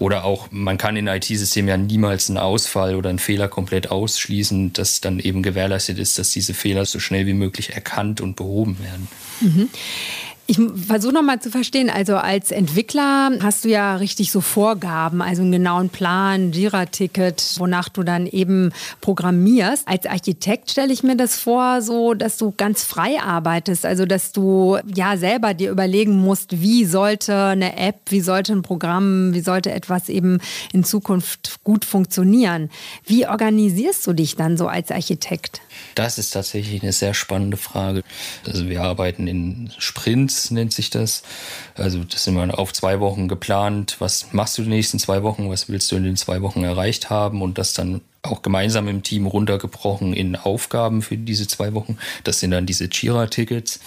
Oder 0.00 0.24
auch, 0.24 0.48
man 0.50 0.78
kann 0.78 0.96
in 0.96 1.06
IT-Systemen 1.06 1.68
ja 1.68 1.76
niemals 1.76 2.30
einen 2.30 2.38
Ausfall 2.38 2.94
oder 2.94 3.10
einen 3.10 3.18
Fehler 3.18 3.48
komplett 3.48 3.90
ausschließen, 3.90 4.72
dass 4.72 5.02
dann 5.02 5.18
eben 5.20 5.42
gewährleistet 5.42 5.98
ist, 5.98 6.18
dass 6.18 6.30
diese 6.30 6.54
Fehler 6.54 6.86
so 6.86 6.98
schnell 6.98 7.26
wie 7.26 7.34
möglich 7.34 7.74
erkannt 7.74 8.22
und 8.22 8.34
behoben 8.34 8.78
werden. 8.80 9.08
Mhm. 9.42 9.68
Ich 10.50 10.58
versuche 10.88 11.12
nochmal 11.12 11.40
zu 11.40 11.48
verstehen, 11.48 11.90
also 11.90 12.16
als 12.16 12.50
Entwickler 12.50 13.30
hast 13.40 13.64
du 13.64 13.68
ja 13.68 13.94
richtig 13.94 14.32
so 14.32 14.40
Vorgaben, 14.40 15.22
also 15.22 15.42
einen 15.42 15.52
genauen 15.52 15.90
Plan, 15.90 16.50
Jira-Ticket, 16.50 17.54
wonach 17.58 17.88
du 17.88 18.02
dann 18.02 18.26
eben 18.26 18.72
programmierst. 19.00 19.86
Als 19.86 20.06
Architekt 20.06 20.72
stelle 20.72 20.92
ich 20.92 21.04
mir 21.04 21.14
das 21.14 21.38
vor, 21.38 21.82
so, 21.82 22.14
dass 22.14 22.36
du 22.36 22.52
ganz 22.56 22.82
frei 22.82 23.20
arbeitest, 23.20 23.86
also 23.86 24.06
dass 24.06 24.32
du 24.32 24.76
ja 24.92 25.16
selber 25.16 25.54
dir 25.54 25.70
überlegen 25.70 26.16
musst, 26.16 26.60
wie 26.60 26.84
sollte 26.84 27.32
eine 27.36 27.76
App, 27.76 28.00
wie 28.06 28.20
sollte 28.20 28.52
ein 28.52 28.62
Programm, 28.62 29.32
wie 29.32 29.42
sollte 29.42 29.70
etwas 29.70 30.08
eben 30.08 30.40
in 30.72 30.82
Zukunft 30.82 31.60
gut 31.62 31.84
funktionieren. 31.84 32.70
Wie 33.04 33.24
organisierst 33.24 34.04
du 34.04 34.14
dich 34.14 34.34
dann 34.34 34.56
so 34.56 34.66
als 34.66 34.90
Architekt? 34.90 35.60
Das 35.94 36.18
ist 36.18 36.30
tatsächlich 36.30 36.82
eine 36.82 36.92
sehr 36.92 37.14
spannende 37.14 37.56
Frage. 37.56 38.02
Also 38.46 38.68
wir 38.68 38.82
arbeiten 38.82 39.26
in 39.26 39.72
Sprints, 39.78 40.50
nennt 40.50 40.72
sich 40.72 40.90
das. 40.90 41.22
Also 41.74 42.04
das 42.04 42.24
sind 42.24 42.34
wir 42.34 42.58
auf 42.58 42.72
zwei 42.72 43.00
Wochen 43.00 43.28
geplant. 43.28 43.96
Was 43.98 44.32
machst 44.32 44.58
du 44.58 44.62
die 44.62 44.68
nächsten 44.68 44.98
zwei 44.98 45.22
Wochen? 45.22 45.50
Was 45.50 45.68
willst 45.68 45.90
du 45.92 45.96
in 45.96 46.04
den 46.04 46.16
zwei 46.16 46.42
Wochen 46.42 46.64
erreicht 46.64 47.10
haben? 47.10 47.42
Und 47.42 47.58
das 47.58 47.74
dann 47.74 48.00
auch 48.22 48.42
gemeinsam 48.42 48.88
im 48.88 49.02
Team 49.02 49.26
runtergebrochen 49.26 50.12
in 50.12 50.36
Aufgaben 50.36 51.02
für 51.02 51.16
diese 51.16 51.46
zwei 51.46 51.74
Wochen. 51.74 51.96
Das 52.24 52.40
sind 52.40 52.50
dann 52.50 52.66
diese 52.66 52.84
Jira-Tickets. 52.84 53.80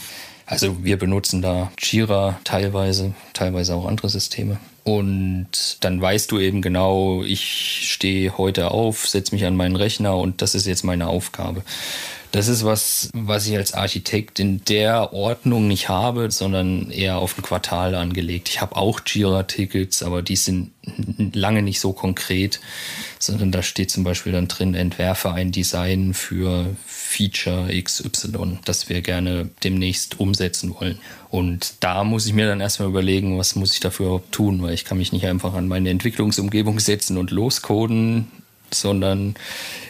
Also 0.54 0.84
wir 0.84 0.98
benutzen 0.98 1.42
da 1.42 1.72
Jira 1.78 2.40
teilweise, 2.44 3.14
teilweise 3.34 3.76
auch 3.76 3.86
andere 3.86 4.10
Systeme. 4.10 4.58
Und 4.84 5.78
dann 5.80 6.02
weißt 6.02 6.32
du 6.32 6.40
eben 6.40 6.62
genau, 6.62 7.24
ich 7.24 7.90
stehe 7.92 8.38
heute 8.38 8.72
auf, 8.72 9.08
setze 9.08 9.34
mich 9.34 9.46
an 9.46 9.56
meinen 9.56 9.76
Rechner 9.76 10.18
und 10.18 10.42
das 10.42 10.56
ist 10.56 10.68
jetzt 10.68 10.84
meine 10.84 11.08
Aufgabe. 11.08 11.64
Das 12.34 12.48
ist 12.48 12.66
was, 12.66 13.12
was 13.14 13.46
ich 13.46 13.56
als 13.56 13.76
Architekt 13.76 14.40
in 14.40 14.66
der 14.66 15.14
Ordnung 15.14 15.68
nicht 15.68 15.88
habe, 15.88 16.32
sondern 16.32 16.90
eher 16.90 17.20
auf 17.20 17.38
ein 17.38 17.44
Quartal 17.44 17.94
angelegt. 17.94 18.50
Ich 18.50 18.60
habe 18.60 18.76
auch 18.76 19.02
Jira-Tickets, 19.06 20.02
aber 20.02 20.24
die 20.24 20.36
sind 20.36 20.72
lange 21.34 21.62
nicht 21.62 21.80
so 21.80 21.94
konkret, 21.94 22.60
sondern 23.20 23.52
da 23.52 23.62
steht 23.62 23.92
zum 23.92 24.04
Beispiel 24.04 24.32
dann 24.32 24.48
drin, 24.48 24.74
entwerfe 24.74 25.32
ein 25.32 25.52
Design 25.52 26.16
für 26.16 26.76
Feature 26.88 27.70
XY, 27.80 28.58
das 28.66 28.90
wir 28.90 29.04
gerne 29.04 29.52
demnächst 29.64 30.20
umsetzen 30.20 30.74
wollen. 30.74 30.98
Und 31.30 31.76
da 31.82 32.04
muss 32.04 32.26
ich 32.26 32.34
mir 32.34 32.48
dann 32.48 32.62
erstmal 32.62 32.90
überlegen, 32.90 33.38
was 33.38 33.56
muss 33.56 33.74
ich 33.74 33.80
dafür 33.80 34.08
überhaupt 34.08 34.32
tun, 34.32 34.60
weil 34.64 34.74
ich 34.74 34.86
kann 34.86 34.98
mich 34.98 35.12
nicht 35.12 35.28
einfach 35.28 35.54
an 35.54 35.68
meine 35.68 35.92
Entwicklungsumgebung 35.92 36.80
setzen 36.80 37.20
und 37.20 37.30
loscoden 37.30 38.32
sondern 38.74 39.36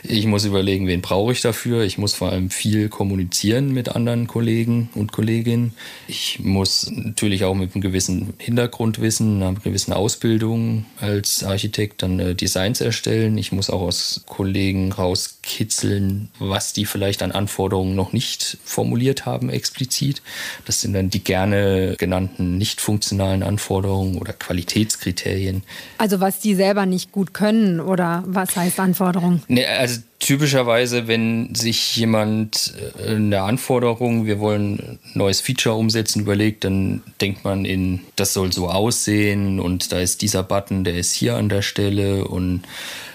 ich 0.03 0.25
muss 0.25 0.43
überlegen, 0.43 0.87
wen 0.87 1.01
brauche 1.01 1.31
ich 1.31 1.41
dafür. 1.41 1.83
Ich 1.83 1.97
muss 1.97 2.13
vor 2.13 2.29
allem 2.29 2.49
viel 2.49 2.89
kommunizieren 2.89 3.73
mit 3.73 3.89
anderen 3.95 4.27
Kollegen 4.27 4.89
und 4.95 5.13
Kolleginnen. 5.13 5.73
Ich 6.07 6.39
muss 6.41 6.91
natürlich 6.91 7.45
auch 7.45 7.53
mit 7.53 7.73
einem 7.73 7.81
gewissen 7.81 8.33
Hintergrundwissen, 8.37 9.41
einer 9.41 9.53
gewissen 9.59 9.93
Ausbildung 9.93 10.85
als 10.99 11.43
Architekt 11.43 12.03
dann 12.03 12.19
äh, 12.19 12.35
Designs 12.35 12.81
erstellen. 12.81 13.37
Ich 13.37 13.53
muss 13.53 13.69
auch 13.69 13.81
aus 13.81 14.23
Kollegen 14.25 14.91
rauskitzeln, 14.91 16.29
was 16.37 16.73
die 16.73 16.85
vielleicht 16.85 17.23
an 17.23 17.31
Anforderungen 17.31 17.95
noch 17.95 18.11
nicht 18.11 18.57
formuliert 18.65 19.25
haben 19.25 19.49
explizit. 19.49 20.21
Das 20.65 20.81
sind 20.81 20.93
dann 20.93 21.09
die 21.09 21.23
gerne 21.23 21.95
genannten 21.97 22.57
nicht 22.57 22.81
funktionalen 22.81 23.41
Anforderungen 23.41 24.17
oder 24.17 24.33
Qualitätskriterien. 24.33 25.63
Also 25.97 26.19
was 26.19 26.39
die 26.39 26.55
selber 26.55 26.85
nicht 26.85 27.13
gut 27.13 27.33
können 27.33 27.79
oder 27.79 28.23
was 28.27 28.55
heißt 28.55 28.72
Anforderungen? 28.79 29.43
Nee, 29.47 29.65
also 29.65 30.01
typischerweise, 30.23 31.07
wenn 31.07 31.53
sich 31.53 31.95
jemand 31.95 32.73
äh, 32.97 33.15
eine 33.15 33.41
Anforderung, 33.41 34.25
wir 34.25 34.39
wollen 34.39 34.79
ein 34.79 34.99
neues 35.13 35.41
Feature 35.41 35.75
umsetzen, 35.75 36.21
überlegt, 36.21 36.63
dann 36.63 37.03
denkt 37.19 37.43
man 37.43 37.65
in, 37.65 38.01
das 38.15 38.33
soll 38.33 38.53
so 38.53 38.69
aussehen 38.69 39.59
und 39.59 39.91
da 39.91 39.99
ist 39.99 40.21
dieser 40.21 40.43
Button, 40.43 40.83
der 40.83 40.95
ist 40.95 41.13
hier 41.13 41.35
an 41.35 41.49
der 41.49 41.61
Stelle 41.61 42.25
und 42.25 42.63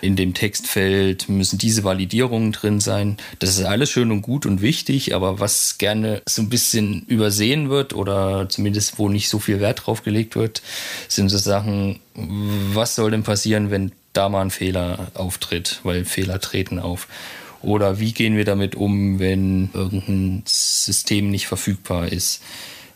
in 0.00 0.16
dem 0.16 0.34
Textfeld 0.34 1.28
müssen 1.28 1.58
diese 1.58 1.82
Validierungen 1.82 2.52
drin 2.52 2.80
sein. 2.80 3.16
Das 3.38 3.50
ist 3.50 3.64
alles 3.64 3.90
schön 3.90 4.12
und 4.12 4.22
gut 4.22 4.46
und 4.46 4.60
wichtig, 4.60 5.14
aber 5.14 5.40
was 5.40 5.78
gerne 5.78 6.22
so 6.26 6.42
ein 6.42 6.50
bisschen 6.50 7.04
übersehen 7.06 7.70
wird 7.70 7.94
oder 7.94 8.48
zumindest 8.48 8.98
wo 8.98 9.08
nicht 9.08 9.28
so 9.28 9.38
viel 9.38 9.60
Wert 9.60 9.86
drauf 9.86 10.02
gelegt 10.02 10.36
wird, 10.36 10.62
sind 11.08 11.30
so 11.30 11.38
Sachen, 11.38 12.00
was 12.14 12.94
soll 12.94 13.10
denn 13.10 13.22
passieren, 13.22 13.70
wenn 13.70 13.92
da 14.18 14.28
mal 14.28 14.42
ein 14.42 14.50
Fehler 14.50 15.12
auftritt, 15.14 15.80
weil 15.84 16.04
Fehler 16.04 16.40
treten 16.40 16.78
auf. 16.78 17.08
Oder 17.62 17.98
wie 17.98 18.12
gehen 18.12 18.37
wir 18.37 18.44
damit 18.44 18.75
um, 18.75 19.18
wenn 19.18 19.70
irgendein 19.72 20.42
System 20.46 21.30
nicht 21.30 21.46
verfügbar 21.46 22.08
ist? 22.08 22.42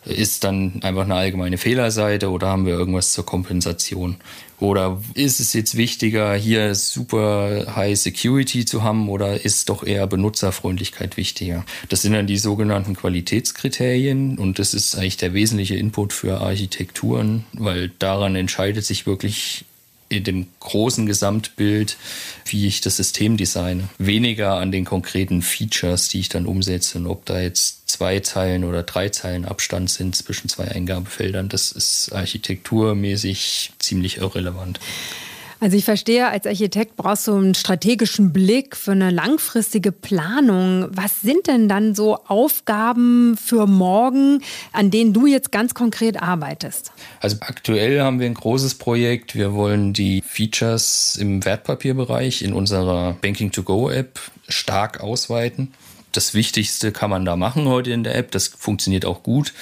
Ist 0.04 0.42
dann 0.42 0.80
einfach 0.82 1.04
eine 1.04 1.14
allgemeine 1.14 1.58
Fehlerseite 1.58 2.30
oder 2.30 2.48
haben 2.48 2.66
wir 2.66 2.74
irgendwas 2.74 3.12
zur 3.12 3.24
Kompensation? 3.24 4.16
Oder 4.58 5.00
ist 5.14 5.38
es 5.38 5.52
jetzt 5.52 5.76
wichtiger, 5.76 6.34
hier 6.34 6.74
super 6.74 7.74
High 7.76 7.98
Security 7.98 8.64
zu 8.64 8.82
haben 8.82 9.08
oder 9.08 9.44
ist 9.44 9.68
doch 9.68 9.84
eher 9.84 10.08
Benutzerfreundlichkeit 10.08 11.16
wichtiger? 11.16 11.64
Das 11.88 12.02
sind 12.02 12.14
dann 12.14 12.26
die 12.26 12.38
sogenannten 12.38 12.96
Qualitätskriterien 12.96 14.38
und 14.38 14.58
das 14.58 14.74
ist 14.74 14.96
eigentlich 14.96 15.18
der 15.18 15.34
wesentliche 15.34 15.76
Input 15.76 16.12
für 16.12 16.40
Architekturen, 16.40 17.44
weil 17.52 17.90
daran 18.00 18.34
entscheidet 18.34 18.84
sich 18.84 19.06
wirklich 19.06 19.64
in 20.12 20.24
dem 20.24 20.46
großen 20.60 21.06
Gesamtbild, 21.06 21.96
wie 22.46 22.66
ich 22.66 22.80
das 22.80 22.96
System 22.96 23.36
designe. 23.36 23.88
Weniger 23.98 24.54
an 24.54 24.72
den 24.72 24.84
konkreten 24.84 25.42
Features, 25.42 26.08
die 26.08 26.20
ich 26.20 26.28
dann 26.28 26.46
umsetze 26.46 26.98
und 26.98 27.06
ob 27.06 27.24
da 27.26 27.40
jetzt 27.40 27.90
zwei 27.90 28.20
Zeilen 28.20 28.64
oder 28.64 28.82
drei 28.82 29.08
Zeilen 29.08 29.44
Abstand 29.44 29.90
sind 29.90 30.16
zwischen 30.16 30.48
zwei 30.48 30.68
Eingabefeldern, 30.68 31.48
das 31.48 31.72
ist 31.72 32.12
architekturmäßig 32.12 33.72
ziemlich 33.78 34.18
irrelevant. 34.18 34.80
Also 35.62 35.76
ich 35.76 35.84
verstehe, 35.84 36.26
als 36.26 36.44
Architekt 36.44 36.96
brauchst 36.96 37.28
du 37.28 37.36
einen 37.36 37.54
strategischen 37.54 38.32
Blick 38.32 38.74
für 38.74 38.90
eine 38.90 39.10
langfristige 39.12 39.92
Planung. 39.92 40.88
Was 40.90 41.20
sind 41.20 41.46
denn 41.46 41.68
dann 41.68 41.94
so 41.94 42.16
Aufgaben 42.26 43.36
für 43.36 43.68
morgen, 43.68 44.42
an 44.72 44.90
denen 44.90 45.12
du 45.12 45.26
jetzt 45.26 45.52
ganz 45.52 45.72
konkret 45.72 46.20
arbeitest? 46.20 46.90
Also 47.20 47.36
aktuell 47.42 48.00
haben 48.00 48.18
wir 48.18 48.26
ein 48.26 48.34
großes 48.34 48.74
Projekt. 48.74 49.36
Wir 49.36 49.54
wollen 49.54 49.92
die 49.92 50.20
Features 50.26 51.16
im 51.20 51.44
Wertpapierbereich 51.44 52.42
in 52.42 52.54
unserer 52.54 53.12
Banking-to-Go-App 53.22 54.18
stark 54.48 55.00
ausweiten 55.00 55.72
das 56.12 56.34
Wichtigste 56.34 56.92
kann 56.92 57.10
man 57.10 57.24
da 57.24 57.36
machen 57.36 57.66
heute 57.66 57.90
in 57.90 58.04
der 58.04 58.14
App. 58.14 58.30
Das 58.30 58.48
funktioniert 58.48 59.04
auch 59.04 59.22
gut. 59.22 59.52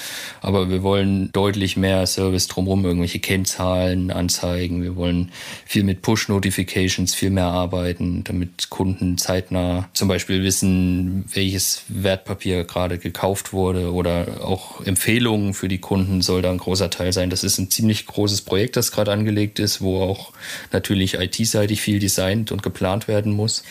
Aber 0.41 0.69
wir 0.69 0.83
wollen 0.83 1.31
deutlich 1.31 1.77
mehr 1.77 2.05
Service 2.05 2.47
drumherum, 2.47 2.85
irgendwelche 2.85 3.19
Kennzahlen 3.19 4.11
anzeigen. 4.11 4.83
Wir 4.83 4.95
wollen 4.95 5.31
viel 5.65 5.83
mit 5.83 6.01
Push-Notifications, 6.01 7.15
viel 7.15 7.29
mehr 7.29 7.45
arbeiten, 7.45 8.23
damit 8.23 8.69
Kunden 8.69 9.17
zeitnah 9.17 9.89
zum 9.93 10.07
Beispiel 10.07 10.43
wissen, 10.43 11.25
welches 11.33 11.83
Wertpapier 11.87 12.63
gerade 12.63 12.97
gekauft 12.97 13.53
wurde 13.53 13.93
oder 13.93 14.41
auch 14.43 14.85
Empfehlungen 14.85 15.53
für 15.53 15.67
die 15.67 15.79
Kunden 15.79 16.21
soll 16.21 16.41
da 16.41 16.51
ein 16.51 16.57
großer 16.57 16.89
Teil 16.89 17.13
sein. 17.13 17.29
Das 17.29 17.43
ist 17.43 17.57
ein 17.57 17.69
ziemlich 17.69 18.05
großes 18.05 18.41
Projekt, 18.41 18.75
das 18.75 18.91
gerade 18.91 19.11
angelegt 19.11 19.59
ist, 19.59 19.81
wo 19.81 20.01
auch 20.01 20.33
natürlich 20.71 21.15
IT-seitig 21.15 21.81
viel 21.81 21.99
designt 21.99 22.51
und 22.51 22.63
geplant 22.63 23.07
werden 23.07 23.31
muss. 23.33 23.63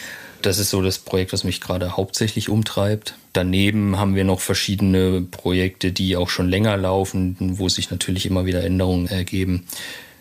Das 0.43 0.59
ist 0.59 0.71
so 0.71 0.83
das 0.83 0.99
Projekt, 0.99 1.33
was 1.33 1.45
mich 1.45 1.61
gerade 1.61 1.97
hauptsächlich 1.97 2.49
umtreibt. 2.49 3.15
Daneben 3.33 3.99
haben 3.99 4.15
wir 4.15 4.25
noch 4.25 4.41
verschiedene 4.41 5.21
Projekte, 5.23 5.93
die 5.93 6.17
auch 6.17 6.29
schon 6.29 6.49
länger 6.49 6.77
laufen, 6.77 7.37
wo 7.39 7.69
sich 7.69 7.91
natürlich 7.91 8.27
immer 8.27 8.47
wieder 8.47 8.65
Änderungen 8.65 9.07
ergeben. 9.07 9.67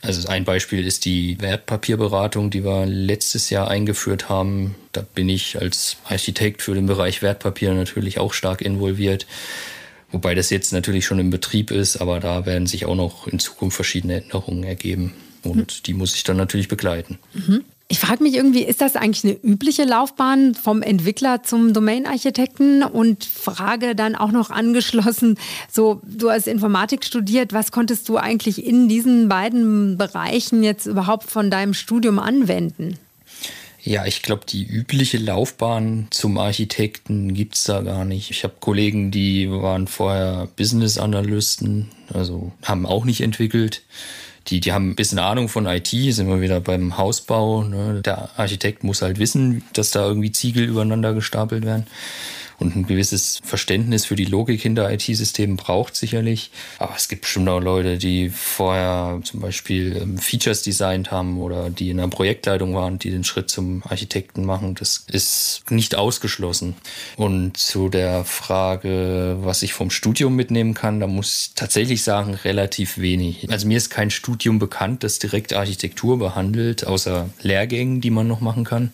Also 0.02 0.28
ein 0.30 0.46
Beispiel 0.46 0.86
ist 0.86 1.06
die 1.06 1.40
Wertpapierberatung, 1.42 2.50
die 2.50 2.64
wir 2.64 2.86
letztes 2.86 3.50
Jahr 3.50 3.70
eingeführt 3.70 4.30
haben. 4.30 4.76
Da 4.94 5.02
bin 5.02 5.28
ich 5.28 5.60
als 5.60 5.98
Architekt 6.06 6.62
für 6.62 6.74
den 6.74 6.86
Bereich 6.86 7.22
Wertpapier 7.22 7.74
natürlich 7.74 8.20
auch 8.20 8.34
stark 8.34 8.62
involviert. 8.62 9.26
Wobei 10.12 10.36
das 10.36 10.50
jetzt 10.50 10.72
natürlich 10.74 11.06
schon 11.06 11.20
im 11.20 11.30
Betrieb 11.30 11.72
ist, 11.72 11.98
aber 11.98 12.20
da 12.20 12.46
werden 12.46 12.66
sich 12.66 12.86
auch 12.86 12.96
noch 12.96 13.28
in 13.28 13.40
Zukunft 13.40 13.76
verschiedene 13.76 14.22
Änderungen 14.22 14.64
ergeben. 14.64 15.14
Und 15.44 15.88
die 15.88 15.94
muss 15.94 16.16
ich 16.16 16.24
dann 16.24 16.38
natürlich 16.38 16.68
begleiten. 16.68 17.20
Mhm. 17.34 17.64
Ich 17.92 17.98
frage 17.98 18.22
mich 18.22 18.36
irgendwie, 18.36 18.62
ist 18.62 18.82
das 18.82 18.96
eigentlich 18.96 19.24
eine 19.24 19.34
übliche 19.34 19.84
Laufbahn 19.84 20.54
vom 20.54 20.84
Entwickler 20.84 21.42
zum 21.42 21.74
Domain-Architekten? 21.74 22.84
Und 22.84 23.26
frage 23.26 23.96
dann 23.96 24.16
auch 24.16 24.32
noch 24.32 24.52
angeschlossen, 24.52 25.40
so, 25.72 26.00
du 26.06 26.30
hast 26.30 26.48
Informatik 26.48 27.04
studiert, 27.04 27.52
was 27.52 27.72
konntest 27.72 28.08
du 28.08 28.18
eigentlich 28.18 28.64
in 28.64 28.90
diesen 28.90 29.28
beiden 29.28 29.98
Bereichen 29.98 30.62
jetzt 30.62 30.86
überhaupt 30.86 31.32
von 31.32 31.50
deinem 31.50 31.74
Studium 31.74 32.20
anwenden? 32.20 33.00
Ja, 33.82 34.06
ich 34.06 34.22
glaube, 34.22 34.46
die 34.48 34.66
übliche 34.66 35.18
Laufbahn 35.18 36.08
zum 36.12 36.38
Architekten 36.38 37.34
gibt 37.34 37.56
es 37.56 37.64
da 37.64 37.82
gar 37.82 38.06
nicht. 38.06 38.30
Ich 38.30 38.44
habe 38.44 38.54
Kollegen, 38.60 39.10
die 39.10 39.50
waren 39.50 39.88
vorher 39.88 40.48
Business-Analysten, 40.58 41.90
also 42.14 42.52
haben 42.62 42.86
auch 42.86 43.06
nicht 43.06 43.22
entwickelt 43.22 43.82
die, 44.48 44.60
die 44.60 44.72
haben 44.72 44.92
ein 44.92 44.96
bisschen 44.96 45.20
Ahnung 45.20 45.50
von 45.50 45.66
IT, 45.66 45.88
sind 45.88 46.28
wir 46.28 46.42
wieder 46.42 46.60
beim 46.60 46.98
Hausbau. 46.98 47.64
Ne? 47.64 48.02
Der 48.02 48.30
Architekt 48.38 48.84
muss 48.84 49.02
halt 49.02 49.20
wissen, 49.20 49.64
dass 49.74 49.92
da 49.92 50.06
irgendwie 50.08 50.32
Ziegel 50.32 50.66
übereinander 50.66 51.14
gestapelt 51.14 51.66
werden. 51.66 51.86
Und 52.60 52.76
ein 52.76 52.86
gewisses 52.86 53.40
Verständnis 53.44 54.06
für 54.06 54.16
die 54.16 54.26
Logik 54.26 54.62
hinter 54.62 54.92
IT-Systemen 54.92 55.56
braucht 55.56 55.96
sicherlich. 55.96 56.52
Aber 56.78 56.94
es 56.96 57.08
gibt 57.08 57.22
bestimmt 57.22 57.48
auch 57.50 57.62
Leute, 57.62 57.98
die 57.98 58.30
vorher 58.30 59.22
zum 59.24 59.40
Beispiel 59.40 59.98
ähm, 60.02 60.18
Features 60.18 60.62
designt 60.62 61.12
haben 61.12 61.40
oder 61.40 61.70
die 61.70 61.90
in 61.90 62.00
einer 62.00 62.10
Projektleitung 62.10 62.76
waren, 62.76 63.00
die 63.00 63.12
den 63.12 63.24
Schritt 63.24 63.50
zum 63.50 63.82
Architekten 63.88 64.46
machen. 64.46 64.76
Das 64.76 65.06
ist 65.08 65.64
nicht 65.70 65.96
ausgeschlossen. 65.96 66.76
Und 67.16 67.58
zu 67.58 67.90
der 67.90 68.26
Frage, 68.26 69.38
was 69.42 69.64
ich 69.64 69.74
vom 69.74 69.90
Studium 69.90 70.36
mitnehmen 70.36 70.74
kann, 70.74 71.00
da 71.00 71.08
muss 71.08 71.48
ich 71.48 71.56
tatsächlich 71.56 72.04
sagen, 72.04 72.34
relativ 72.34 72.98
wenig. 72.98 73.50
Also 73.50 73.68
mir 73.68 73.78
ist 73.78 73.90
kein 73.90 74.12
Studium 74.12 74.60
bekannt, 74.60 75.04
das 75.04 75.20
direkt 75.20 75.54
Architektur 75.54 76.20
behandelt, 76.20 76.86
außer 76.86 77.30
Lehrgängen, 77.42 78.02
die 78.02 78.12
man 78.12 78.28
noch 78.28 78.42
machen 78.42 78.66
kann. 78.66 78.92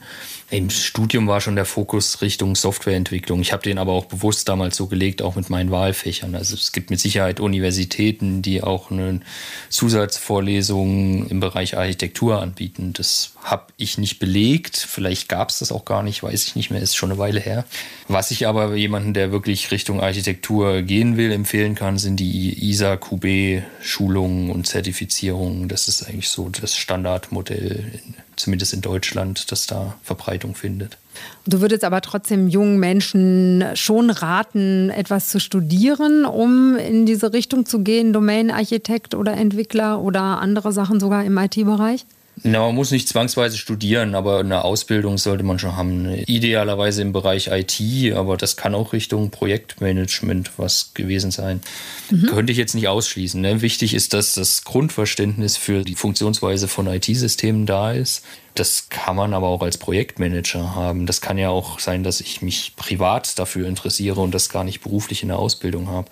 Im 0.52 0.70
Studium 0.70 1.26
war 1.28 1.42
schon 1.42 1.56
der 1.56 1.66
Fokus 1.66 2.22
Richtung 2.22 2.56
Softwareentwicklung. 2.56 3.42
Ich 3.42 3.52
habe 3.52 3.64
den 3.64 3.80
aber 3.80 3.94
auch 3.94 4.06
bewusst 4.06 4.48
damals 4.48 4.76
so 4.76 4.86
gelegt, 4.86 5.24
auch 5.24 5.36
mit 5.36 5.50
meinen 5.50 5.72
Wahlfächern. 5.72 6.36
Also 6.36 6.54
es 6.54 6.72
gibt 6.72 6.92
mit 6.92 7.00
Sicherheit 7.00 7.40
Universitäten, 7.40 8.44
die 8.44 8.62
auch 8.62 8.92
eine 8.92 9.22
Zusatzvorlesung 9.70 11.28
im 11.30 11.40
Bereich 11.40 11.78
Architektur 11.78 12.44
anbieten. 12.44 12.94
Das 12.94 13.32
habe 13.44 13.66
ich 13.78 13.98
nicht 13.98 14.20
belegt. 14.20 14.78
Vielleicht 14.78 15.30
gab 15.30 15.50
es 15.50 15.60
das 15.60 15.72
auch 15.72 15.84
gar 15.84 16.04
nicht, 16.04 16.22
weiß 16.22 16.46
ich 16.46 16.56
nicht 16.56 16.70
mehr, 16.70 16.80
ist 16.80 16.96
schon 16.96 17.10
eine 17.10 17.18
Weile 17.20 17.40
her. 17.40 17.66
Was 18.08 18.30
ich 18.30 18.46
aber 18.46 18.76
jemanden, 18.76 19.16
der 19.16 19.32
wirklich 19.32 19.72
Richtung 19.72 20.00
Architektur 20.00 20.84
gehen 20.84 21.18
will, 21.18 21.32
empfehlen 21.32 21.74
kann, 21.74 21.98
sind 21.98 22.20
die 22.20 22.70
ISA 22.70 22.98
QB 22.98 23.64
Schulungen 23.82 24.52
und 24.52 24.68
Zertifizierungen. 24.68 25.70
Das 25.70 25.88
ist 25.88 26.04
eigentlich 26.04 26.30
so 26.30 26.50
das 26.50 26.76
Standardmodell 26.78 28.00
zumindest 28.36 28.74
in 28.74 28.82
Deutschland, 28.82 29.52
das 29.52 29.68
da 29.68 29.96
Verbreitung 30.04 30.56
findet. 30.56 30.98
Du 31.46 31.62
würdest 31.62 31.84
aber 31.84 32.02
trotzdem 32.02 32.48
jungen 32.48 32.80
Menschen 32.80 33.64
schon 33.76 34.10
raten, 34.10 34.90
etwas 34.90 35.30
zu 35.30 35.40
studieren, 35.40 36.26
um 36.26 36.76
in 36.76 37.06
diese 37.06 37.34
Richtung 37.34 37.66
zu 37.66 37.80
gehen, 37.80 38.14
Domain-Architekt 38.14 39.16
oder 39.16 39.34
Entwickler 39.34 40.02
oder 40.02 40.22
andere 40.22 40.74
Sachen 40.74 41.00
sogar 41.00 41.24
im 41.24 41.38
IT-Bereich? 41.38 42.06
Na, 42.44 42.60
man 42.60 42.76
muss 42.76 42.92
nicht 42.92 43.08
zwangsweise 43.08 43.58
studieren, 43.58 44.14
aber 44.14 44.40
eine 44.40 44.64
Ausbildung 44.66 45.18
sollte 45.18 45.44
man 45.44 45.58
schon 45.58 45.78
haben. 45.78 46.14
Idealerweise 46.26 47.02
im 47.02 47.14
Bereich 47.14 47.48
IT, 47.48 48.14
aber 48.14 48.36
das 48.36 48.58
kann 48.58 48.76
auch 48.76 48.94
Richtung 48.94 49.30
Projektmanagement 49.30 50.52
was 50.58 50.92
gewesen 50.94 51.32
sein. 51.32 51.62
Mhm. 52.10 52.28
Könnte 52.28 52.52
ich 52.52 52.58
jetzt 52.58 52.76
nicht 52.76 52.90
ausschließen. 52.90 53.40
Ne? 53.40 53.62
Wichtig 53.62 53.94
ist, 53.94 54.14
dass 54.14 54.34
das 54.34 54.64
Grundverständnis 54.66 55.56
für 55.56 55.84
die 55.84 55.96
Funktionsweise 55.96 56.68
von 56.68 56.88
IT-Systemen 56.88 57.66
da 57.66 57.94
ist. 57.94 58.26
Das 58.54 58.90
kann 58.90 59.16
man 59.16 59.34
aber 59.34 59.48
auch 59.48 59.62
als 59.62 59.78
Projektmanager 59.78 60.76
haben. 60.76 61.06
Das 61.06 61.22
kann 61.22 61.38
ja 61.38 61.50
auch 61.50 61.80
sein, 61.80 62.04
dass 62.04 62.22
ich 62.22 62.42
mich 62.42 62.74
privat 62.76 63.40
dafür 63.40 63.68
interessiere 63.68 64.20
und 64.20 64.34
das 64.34 64.50
gar 64.50 64.64
nicht 64.64 64.82
beruflich 64.82 65.22
in 65.22 65.30
der 65.30 65.40
Ausbildung 65.40 65.88
habe. 65.88 66.10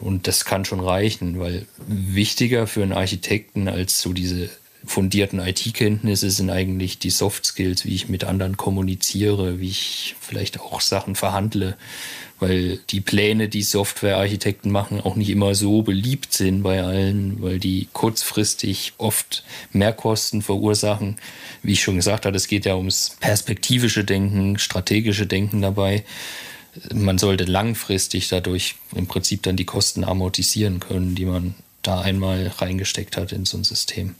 Und 0.00 0.26
das 0.26 0.44
kann 0.44 0.64
schon 0.64 0.80
reichen, 0.80 1.40
weil 1.40 1.66
wichtiger 1.86 2.66
für 2.66 2.82
einen 2.82 2.92
Architekten 2.92 3.68
als 3.68 4.00
so 4.00 4.12
diese 4.12 4.50
fundierten 4.86 5.40
IT-Kenntnisse 5.40 6.30
sind 6.30 6.50
eigentlich 6.50 6.98
die 6.98 7.10
Soft 7.10 7.46
Skills, 7.46 7.84
wie 7.84 7.94
ich 7.94 8.08
mit 8.08 8.24
anderen 8.24 8.56
kommuniziere, 8.56 9.60
wie 9.60 9.68
ich 9.68 10.14
vielleicht 10.20 10.60
auch 10.60 10.80
Sachen 10.80 11.14
verhandle, 11.14 11.76
weil 12.40 12.78
die 12.90 13.00
Pläne, 13.00 13.48
die 13.48 13.62
Softwarearchitekten 13.62 14.70
machen, 14.70 15.00
auch 15.00 15.16
nicht 15.16 15.30
immer 15.30 15.54
so 15.54 15.82
beliebt 15.82 16.32
sind 16.32 16.62
bei 16.62 16.82
allen, 16.82 17.42
weil 17.42 17.58
die 17.58 17.88
kurzfristig 17.92 18.92
oft 18.98 19.44
Mehrkosten 19.72 20.42
verursachen. 20.42 21.16
Wie 21.62 21.72
ich 21.72 21.82
schon 21.82 21.96
gesagt 21.96 22.26
habe, 22.26 22.36
es 22.36 22.48
geht 22.48 22.66
ja 22.66 22.76
ums 22.76 23.16
perspektivische 23.20 24.04
Denken, 24.04 24.58
strategische 24.58 25.26
Denken 25.26 25.62
dabei. 25.62 26.04
Man 26.92 27.18
sollte 27.18 27.44
langfristig 27.44 28.28
dadurch 28.28 28.74
im 28.94 29.06
Prinzip 29.06 29.42
dann 29.44 29.56
die 29.56 29.64
Kosten 29.64 30.04
amortisieren 30.04 30.80
können, 30.80 31.14
die 31.14 31.24
man 31.24 31.54
da 31.82 32.00
einmal 32.00 32.48
reingesteckt 32.58 33.16
hat 33.16 33.32
in 33.32 33.44
so 33.44 33.56
ein 33.56 33.64
System. 33.64 34.16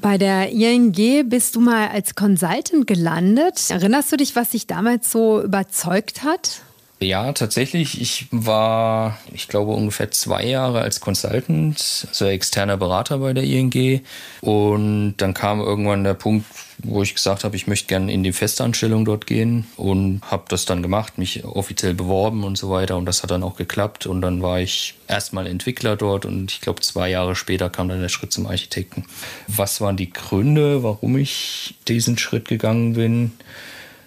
Bei 0.00 0.16
der 0.16 0.50
ING 0.50 1.28
bist 1.28 1.56
du 1.56 1.60
mal 1.60 1.88
als 1.88 2.14
Consultant 2.14 2.86
gelandet. 2.86 3.68
Erinnerst 3.68 4.10
du 4.12 4.16
dich, 4.16 4.34
was 4.34 4.50
dich 4.50 4.66
damals 4.66 5.10
so 5.10 5.42
überzeugt 5.42 6.22
hat? 6.22 6.62
Ja, 7.00 7.32
tatsächlich. 7.32 8.00
Ich 8.00 8.26
war, 8.30 9.18
ich 9.32 9.48
glaube, 9.48 9.72
ungefähr 9.72 10.10
zwei 10.10 10.44
Jahre 10.44 10.80
als 10.80 11.00
Consultant, 11.00 12.06
also 12.08 12.26
externer 12.26 12.76
Berater 12.76 13.18
bei 13.18 13.32
der 13.32 13.44
ING. 13.44 14.02
Und 14.40 15.16
dann 15.18 15.34
kam 15.34 15.60
irgendwann 15.60 16.04
der 16.04 16.14
Punkt, 16.14 16.46
wo 16.82 17.02
ich 17.02 17.14
gesagt 17.14 17.44
habe, 17.44 17.56
ich 17.56 17.66
möchte 17.66 17.88
gerne 17.88 18.12
in 18.12 18.22
die 18.22 18.32
Festanstellung 18.32 19.04
dort 19.04 19.26
gehen 19.26 19.66
und 19.76 20.20
habe 20.22 20.44
das 20.48 20.64
dann 20.64 20.82
gemacht, 20.82 21.18
mich 21.18 21.44
offiziell 21.44 21.94
beworben 21.94 22.44
und 22.44 22.56
so 22.56 22.70
weiter. 22.70 22.96
Und 22.96 23.06
das 23.06 23.22
hat 23.22 23.30
dann 23.30 23.42
auch 23.42 23.56
geklappt. 23.56 24.06
Und 24.06 24.20
dann 24.20 24.42
war 24.42 24.60
ich 24.60 24.94
erstmal 25.08 25.46
Entwickler 25.46 25.96
dort 25.96 26.24
und 26.26 26.50
ich 26.52 26.60
glaube, 26.60 26.80
zwei 26.80 27.10
Jahre 27.10 27.36
später 27.36 27.70
kam 27.70 27.88
dann 27.88 28.00
der 28.00 28.08
Schritt 28.08 28.32
zum 28.32 28.46
Architekten. 28.46 29.04
Was 29.48 29.80
waren 29.80 29.96
die 29.96 30.10
Gründe, 30.10 30.82
warum 30.82 31.16
ich 31.16 31.74
diesen 31.88 32.18
Schritt 32.18 32.48
gegangen 32.48 32.94
bin? 32.94 33.32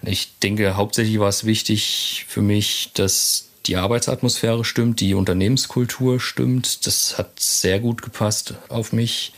Ich 0.02 0.38
denke, 0.38 0.76
hauptsächlich 0.76 1.18
war 1.18 1.28
es 1.28 1.44
wichtig 1.44 2.26
für 2.28 2.42
mich, 2.42 2.90
dass 2.94 3.48
die 3.66 3.76
Arbeitsatmosphäre 3.76 4.64
stimmt, 4.64 5.00
die 5.00 5.14
Unternehmenskultur 5.14 6.20
stimmt. 6.20 6.86
Das 6.86 7.16
hat 7.16 7.40
sehr 7.40 7.80
gut 7.80 8.02
gepasst 8.02 8.54
auf 8.68 8.92
mich. 8.92 9.32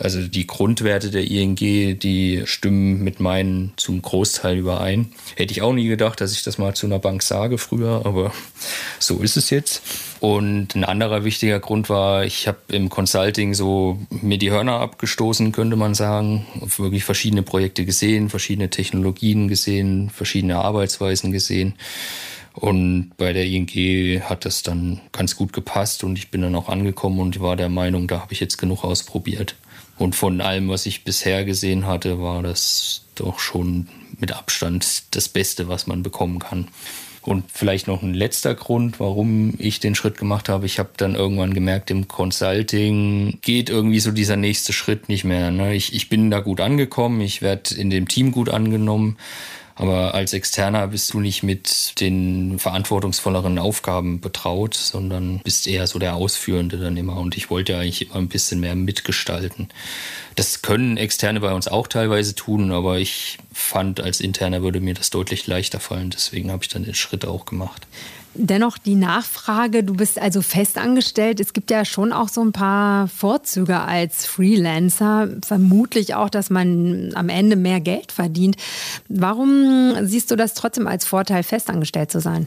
Also 0.00 0.26
die 0.26 0.46
Grundwerte 0.46 1.10
der 1.10 1.30
ING, 1.30 1.56
die 1.56 2.42
stimmen 2.46 3.04
mit 3.04 3.20
meinen 3.20 3.74
zum 3.76 4.00
Großteil 4.00 4.56
überein. 4.56 5.12
Hätte 5.36 5.52
ich 5.52 5.60
auch 5.60 5.74
nie 5.74 5.88
gedacht, 5.88 6.22
dass 6.22 6.32
ich 6.32 6.42
das 6.42 6.56
mal 6.56 6.74
zu 6.74 6.86
einer 6.86 6.98
Bank 6.98 7.22
sage 7.22 7.58
früher, 7.58 8.02
aber 8.06 8.32
so 8.98 9.18
ist 9.18 9.36
es 9.36 9.50
jetzt. 9.50 9.82
Und 10.20 10.74
ein 10.74 10.84
anderer 10.84 11.24
wichtiger 11.24 11.60
Grund 11.60 11.90
war, 11.90 12.24
ich 12.24 12.48
habe 12.48 12.58
im 12.68 12.88
Consulting 12.88 13.52
so 13.52 13.98
mir 14.10 14.38
die 14.38 14.50
Hörner 14.50 14.80
abgestoßen, 14.80 15.52
könnte 15.52 15.76
man 15.76 15.94
sagen. 15.94 16.46
Wirklich 16.78 17.04
verschiedene 17.04 17.42
Projekte 17.42 17.84
gesehen, 17.84 18.30
verschiedene 18.30 18.70
Technologien 18.70 19.48
gesehen, 19.48 20.08
verschiedene 20.08 20.56
Arbeitsweisen 20.56 21.30
gesehen. 21.30 21.74
Und 22.54 23.12
bei 23.18 23.32
der 23.32 23.44
ING 23.44 23.68
hat 24.22 24.46
das 24.46 24.62
dann 24.62 25.00
ganz 25.12 25.36
gut 25.36 25.52
gepasst 25.52 26.04
und 26.04 26.16
ich 26.16 26.30
bin 26.30 26.40
dann 26.40 26.54
auch 26.54 26.68
angekommen 26.68 27.20
und 27.20 27.40
war 27.40 27.56
der 27.56 27.68
Meinung, 27.68 28.08
da 28.08 28.20
habe 28.20 28.32
ich 28.32 28.40
jetzt 28.40 28.56
genug 28.56 28.82
ausprobiert. 28.82 29.54
Und 30.00 30.14
von 30.14 30.40
allem, 30.40 30.70
was 30.70 30.86
ich 30.86 31.04
bisher 31.04 31.44
gesehen 31.44 31.86
hatte, 31.86 32.22
war 32.22 32.42
das 32.42 33.02
doch 33.16 33.38
schon 33.38 33.86
mit 34.18 34.32
Abstand 34.32 35.02
das 35.10 35.28
Beste, 35.28 35.68
was 35.68 35.86
man 35.86 36.02
bekommen 36.02 36.38
kann. 36.38 36.68
Und 37.20 37.44
vielleicht 37.52 37.86
noch 37.86 38.02
ein 38.02 38.14
letzter 38.14 38.54
Grund, 38.54 38.98
warum 38.98 39.52
ich 39.58 39.78
den 39.78 39.94
Schritt 39.94 40.16
gemacht 40.16 40.48
habe. 40.48 40.64
Ich 40.64 40.78
habe 40.78 40.88
dann 40.96 41.16
irgendwann 41.16 41.52
gemerkt, 41.52 41.90
im 41.90 42.08
Consulting 42.08 43.40
geht 43.42 43.68
irgendwie 43.68 44.00
so 44.00 44.10
dieser 44.10 44.36
nächste 44.36 44.72
Schritt 44.72 45.10
nicht 45.10 45.24
mehr. 45.24 45.50
Ne? 45.50 45.74
Ich, 45.74 45.94
ich 45.94 46.08
bin 46.08 46.30
da 46.30 46.40
gut 46.40 46.62
angekommen, 46.62 47.20
ich 47.20 47.42
werde 47.42 47.74
in 47.74 47.90
dem 47.90 48.08
Team 48.08 48.32
gut 48.32 48.48
angenommen. 48.48 49.18
Aber 49.80 50.12
als 50.12 50.34
Externer 50.34 50.88
bist 50.88 51.14
du 51.14 51.20
nicht 51.20 51.42
mit 51.42 51.98
den 52.00 52.58
verantwortungsvolleren 52.58 53.58
Aufgaben 53.58 54.20
betraut, 54.20 54.74
sondern 54.74 55.38
bist 55.38 55.66
eher 55.66 55.86
so 55.86 55.98
der 55.98 56.16
Ausführende 56.16 56.76
dann 56.76 56.98
immer. 56.98 57.16
Und 57.16 57.34
ich 57.34 57.48
wollte 57.48 57.78
eigentlich 57.78 58.02
immer 58.02 58.16
ein 58.16 58.28
bisschen 58.28 58.60
mehr 58.60 58.74
mitgestalten. 58.74 59.70
Das 60.36 60.60
können 60.60 60.98
Externe 60.98 61.40
bei 61.40 61.54
uns 61.54 61.66
auch 61.66 61.86
teilweise 61.86 62.34
tun, 62.34 62.72
aber 62.72 62.98
ich 62.98 63.38
fand, 63.54 64.02
als 64.02 64.20
Interner 64.20 64.60
würde 64.60 64.82
mir 64.82 64.92
das 64.92 65.08
deutlich 65.08 65.46
leichter 65.46 65.80
fallen. 65.80 66.10
Deswegen 66.10 66.50
habe 66.50 66.62
ich 66.62 66.68
dann 66.68 66.84
den 66.84 66.94
Schritt 66.94 67.24
auch 67.24 67.46
gemacht. 67.46 67.86
Dennoch 68.34 68.78
die 68.78 68.94
Nachfrage, 68.94 69.82
du 69.82 69.94
bist 69.94 70.18
also 70.18 70.40
festangestellt. 70.40 71.40
Es 71.40 71.52
gibt 71.52 71.70
ja 71.70 71.84
schon 71.84 72.12
auch 72.12 72.28
so 72.28 72.40
ein 72.42 72.52
paar 72.52 73.08
Vorzüge 73.08 73.80
als 73.80 74.24
Freelancer. 74.24 75.28
Vermutlich 75.44 76.14
auch, 76.14 76.30
dass 76.30 76.48
man 76.48 77.10
am 77.14 77.28
Ende 77.28 77.56
mehr 77.56 77.80
Geld 77.80 78.12
verdient. 78.12 78.56
Warum 79.08 79.94
siehst 80.06 80.30
du 80.30 80.36
das 80.36 80.54
trotzdem 80.54 80.86
als 80.86 81.04
Vorteil, 81.04 81.42
festangestellt 81.42 82.12
zu 82.12 82.20
sein? 82.20 82.46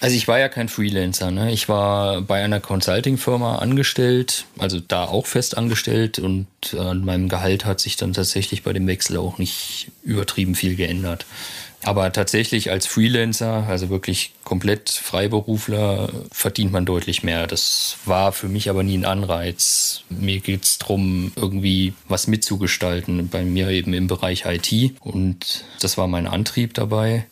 Also 0.00 0.14
ich 0.14 0.28
war 0.28 0.38
ja 0.38 0.48
kein 0.48 0.68
Freelancer. 0.68 1.30
Ne? 1.30 1.52
Ich 1.52 1.68
war 1.68 2.20
bei 2.20 2.44
einer 2.44 2.60
Consulting-Firma 2.60 3.56
angestellt, 3.56 4.44
also 4.58 4.78
da 4.78 5.04
auch 5.04 5.26
fest 5.26 5.56
angestellt 5.56 6.18
und 6.18 6.46
an 6.78 7.04
meinem 7.04 7.28
Gehalt 7.28 7.64
hat 7.64 7.80
sich 7.80 7.96
dann 7.96 8.12
tatsächlich 8.12 8.62
bei 8.62 8.72
dem 8.72 8.86
Wechsel 8.86 9.16
auch 9.16 9.38
nicht 9.38 9.90
übertrieben 10.04 10.54
viel 10.54 10.76
geändert. 10.76 11.26
Aber 11.84 12.12
tatsächlich 12.12 12.70
als 12.70 12.86
Freelancer, 12.86 13.66
also 13.68 13.88
wirklich 13.88 14.32
komplett 14.44 14.90
Freiberufler, 14.90 16.10
verdient 16.32 16.72
man 16.72 16.84
deutlich 16.84 17.22
mehr. 17.22 17.46
Das 17.46 17.96
war 18.04 18.32
für 18.32 18.48
mich 18.48 18.68
aber 18.68 18.82
nie 18.82 18.98
ein 18.98 19.04
Anreiz. 19.04 20.02
Mir 20.08 20.40
geht 20.40 20.64
es 20.64 20.78
darum, 20.78 21.32
irgendwie 21.36 21.94
was 22.08 22.26
mitzugestalten. 22.26 23.28
Bei 23.28 23.44
mir 23.44 23.68
eben 23.68 23.94
im 23.94 24.08
Bereich 24.08 24.44
IT. 24.44 24.96
Und 25.00 25.64
das 25.80 25.96
war 25.96 26.08
mein 26.08 26.26
Antrieb 26.26 26.74
dabei. 26.74 27.26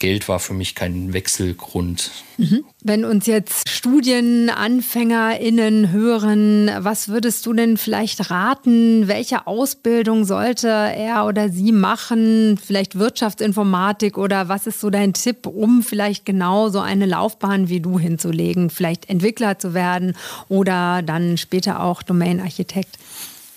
Geld 0.00 0.28
war 0.28 0.40
für 0.40 0.54
mich 0.54 0.74
kein 0.74 1.12
Wechselgrund. 1.12 2.10
Mhm. 2.38 2.64
Wenn 2.82 3.04
uns 3.04 3.26
jetzt 3.26 3.68
StudienanfängerInnen 3.68 5.92
hören, 5.92 6.70
was 6.78 7.08
würdest 7.08 7.44
du 7.44 7.52
denn 7.52 7.76
vielleicht 7.76 8.30
raten? 8.30 9.08
Welche 9.08 9.46
Ausbildung 9.46 10.24
sollte 10.24 10.68
er 10.68 11.26
oder 11.26 11.50
sie 11.50 11.70
machen? 11.70 12.58
Vielleicht 12.60 12.98
Wirtschaftsinformatik 12.98 14.16
oder 14.16 14.48
was 14.48 14.66
ist 14.66 14.80
so 14.80 14.88
dein 14.88 15.12
Tipp, 15.12 15.46
um 15.46 15.82
vielleicht 15.82 16.24
genau 16.24 16.70
so 16.70 16.80
eine 16.80 17.04
Laufbahn 17.04 17.68
wie 17.68 17.80
du 17.80 17.98
hinzulegen? 17.98 18.70
Vielleicht 18.70 19.10
Entwickler 19.10 19.58
zu 19.58 19.74
werden 19.74 20.16
oder 20.48 21.02
dann 21.02 21.36
später 21.36 21.82
auch 21.82 22.02
Domain-Architekt? 22.02 22.96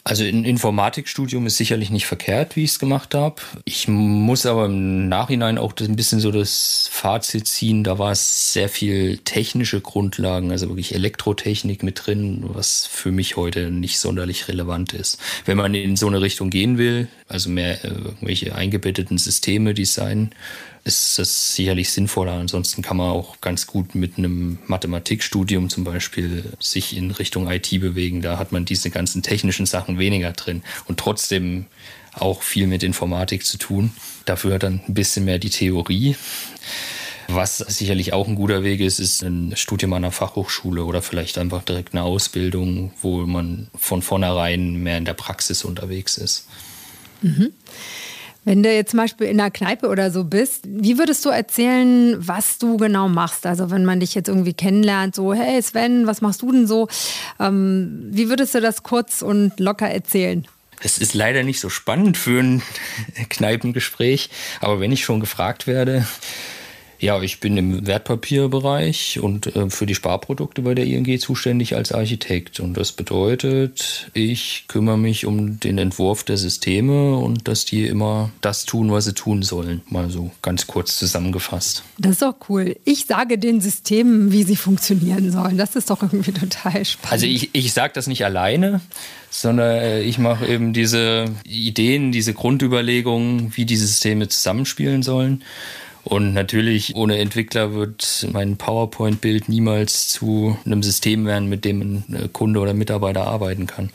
Also 0.05 0.25
ein 0.25 0.43
Informatikstudium 0.43 1.45
ist 1.45 1.55
sicherlich 1.55 1.89
nicht 1.89 2.05
verkehrt, 2.05 2.57
wie 2.57 2.65
ich 2.65 2.71
es 2.71 2.79
gemacht 2.79 3.15
habe. 3.15 3.41
Ich 3.63 3.87
muss 3.87 4.45
aber 4.45 4.65
im 4.65 5.07
Nachhinein 5.07 5.57
auch 5.57 5.73
ein 5.79 5.95
bisschen 5.95 6.19
so 6.19 6.29
das 6.29 6.89
Fazit 6.91 7.47
ziehen. 7.47 7.85
Da 7.85 7.99
war 7.99 8.11
es 8.11 8.51
sehr 8.51 8.67
viel 8.67 9.19
technische 9.19 9.79
Grundlagen, 9.79 10.51
also 10.51 10.67
wirklich 10.67 10.93
Elektrotechnik 10.93 11.83
mit 11.83 12.05
drin, 12.05 12.43
was 12.49 12.85
für 12.85 13.13
mich 13.13 13.37
heute 13.37 13.71
nicht 13.71 13.97
sonderlich 13.97 14.49
relevant 14.49 14.91
ist. 14.91 15.19
Wenn 15.45 15.55
man 15.55 15.73
in 15.73 15.95
so 15.95 16.07
eine 16.07 16.21
Richtung 16.21 16.49
gehen 16.49 16.77
will, 16.77 17.07
also 17.29 17.49
mehr 17.49 17.85
äh, 17.85 17.87
irgendwelche 17.87 18.55
eingebetteten 18.55 19.17
Systeme 19.17 19.73
designen, 19.73 20.31
ist 20.85 21.17
das 21.17 21.55
sicherlich 21.55 21.91
sinnvoller. 21.91 22.33
Ansonsten 22.33 22.81
kann 22.81 22.97
man 22.97 23.09
auch 23.09 23.39
ganz 23.39 23.67
gut 23.67 23.95
mit 23.95 24.17
einem 24.17 24.59
Mathematikstudium 24.67 25.69
zum 25.69 25.83
Beispiel 25.83 26.43
sich 26.59 26.95
in 26.97 27.11
Richtung 27.11 27.49
IT 27.49 27.69
bewegen. 27.79 28.21
Da 28.21 28.37
hat 28.37 28.51
man 28.51 28.65
diese 28.65 28.89
ganzen 28.89 29.23
technischen 29.23 29.65
Sachen 29.65 29.97
weniger 29.97 30.33
drin 30.33 30.61
und 30.87 30.99
trotzdem 30.99 31.67
auch 32.13 32.43
viel 32.43 32.67
mit 32.67 32.83
Informatik 32.83 33.45
zu 33.45 33.57
tun. 33.57 33.91
Dafür 34.25 34.59
dann 34.59 34.81
ein 34.87 34.93
bisschen 34.93 35.25
mehr 35.25 35.39
die 35.39 35.49
Theorie. 35.49 36.15
Was 37.29 37.57
sicherlich 37.57 38.11
auch 38.11 38.27
ein 38.27 38.35
guter 38.35 38.63
Weg 38.63 38.81
ist, 38.81 38.99
ist 38.99 39.23
ein 39.23 39.55
Studium 39.55 39.93
an 39.93 40.03
einer 40.03 40.11
Fachhochschule 40.11 40.83
oder 40.83 41.01
vielleicht 41.01 41.37
einfach 41.37 41.63
direkt 41.63 41.93
eine 41.93 42.03
Ausbildung, 42.03 42.91
wo 43.01 43.25
man 43.25 43.69
von 43.75 44.01
vornherein 44.01 44.75
mehr 44.75 44.97
in 44.97 45.05
der 45.05 45.13
Praxis 45.13 45.63
unterwegs 45.63 46.17
ist. 46.17 46.47
Mhm. 47.21 47.53
Wenn 48.45 48.61
du 48.61 48.73
jetzt 48.73 48.91
zum 48.91 48.99
Beispiel 48.99 49.27
in 49.27 49.39
einer 49.39 49.51
Kneipe 49.51 49.87
oder 49.87 50.11
so 50.11 50.25
bist, 50.25 50.63
wie 50.65 50.97
würdest 50.97 51.23
du 51.25 51.29
erzählen, 51.29 52.15
was 52.19 52.57
du 52.57 52.77
genau 52.77 53.07
machst? 53.07 53.45
Also 53.45 53.71
wenn 53.71 53.85
man 53.85 54.01
dich 54.01 54.15
jetzt 54.15 54.27
irgendwie 54.27 54.53
kennenlernt, 54.53 55.15
so, 55.15 55.33
hey 55.33 55.61
Sven, 55.61 56.07
was 56.07 56.21
machst 56.21 56.41
du 56.41 56.51
denn 56.51 56.67
so? 56.67 56.87
Ähm, 57.39 58.09
wie 58.11 58.29
würdest 58.29 58.53
du 58.53 58.61
das 58.61 58.83
kurz 58.83 59.21
und 59.21 59.59
locker 59.59 59.89
erzählen? 59.89 60.45
Es 60.81 60.97
ist 60.97 61.13
leider 61.13 61.43
nicht 61.43 61.61
so 61.61 61.69
spannend 61.69 62.17
für 62.17 62.41
ein 62.41 62.61
Kneipengespräch, 63.29 64.29
aber 64.59 64.81
wenn 64.81 64.91
ich 64.91 65.05
schon 65.05 65.21
gefragt 65.21 65.65
werde, 65.65 66.05
ja, 67.03 67.21
ich 67.21 67.41
bin 67.41 67.57
im 67.57 67.85
Wertpapierbereich 67.85 69.19
und 69.19 69.53
äh, 69.57 69.69
für 69.69 69.85
die 69.85 69.93
Sparprodukte 69.93 70.61
bei 70.61 70.73
der 70.73 70.85
ING 70.85 71.19
zuständig 71.19 71.75
als 71.75 71.91
Architekt. 71.91 72.61
Und 72.61 72.75
das 72.75 72.93
bedeutet, 72.93 74.09
ich 74.13 74.65
kümmere 74.69 74.97
mich 74.97 75.25
um 75.25 75.59
den 75.59 75.77
Entwurf 75.79 76.23
der 76.23 76.37
Systeme 76.37 77.17
und 77.17 77.49
dass 77.49 77.65
die 77.65 77.85
immer 77.87 78.31
das 78.39 78.63
tun, 78.63 78.89
was 78.89 79.03
sie 79.03 79.13
tun 79.13 79.43
sollen. 79.43 79.81
Mal 79.89 80.09
so 80.09 80.31
ganz 80.41 80.65
kurz 80.65 80.97
zusammengefasst. 80.97 81.83
Das 81.97 82.13
ist 82.13 82.21
doch 82.21 82.35
cool. 82.47 82.77
Ich 82.85 83.05
sage 83.05 83.37
den 83.37 83.59
Systemen, 83.59 84.31
wie 84.31 84.43
sie 84.43 84.55
funktionieren 84.55 85.29
sollen. 85.29 85.57
Das 85.57 85.75
ist 85.75 85.89
doch 85.89 86.01
irgendwie 86.03 86.31
total 86.31 86.85
spannend. 86.85 87.11
Also 87.11 87.25
ich, 87.25 87.49
ich 87.51 87.73
sage 87.73 87.91
das 87.93 88.07
nicht 88.07 88.23
alleine, 88.23 88.79
sondern 89.29 89.75
äh, 89.75 90.01
ich 90.03 90.19
mache 90.19 90.47
eben 90.47 90.71
diese 90.71 91.25
Ideen, 91.43 92.13
diese 92.13 92.33
Grundüberlegungen, 92.33 93.57
wie 93.57 93.65
diese 93.65 93.87
Systeme 93.87 94.29
zusammenspielen 94.29 95.03
sollen. 95.03 95.43
Und 96.03 96.33
natürlich, 96.33 96.95
ohne 96.95 97.17
Entwickler 97.17 97.73
wird 97.73 98.27
mein 98.31 98.57
PowerPoint-Bild 98.57 99.47
niemals 99.47 100.09
zu 100.09 100.57
einem 100.65 100.83
System 100.83 101.25
werden, 101.25 101.47
mit 101.47 101.63
dem 101.63 101.81
ein 101.81 102.29
Kunde 102.33 102.59
oder 102.59 102.73
Mitarbeiter 102.73 103.25
arbeiten 103.25 103.67
kann. 103.67 103.89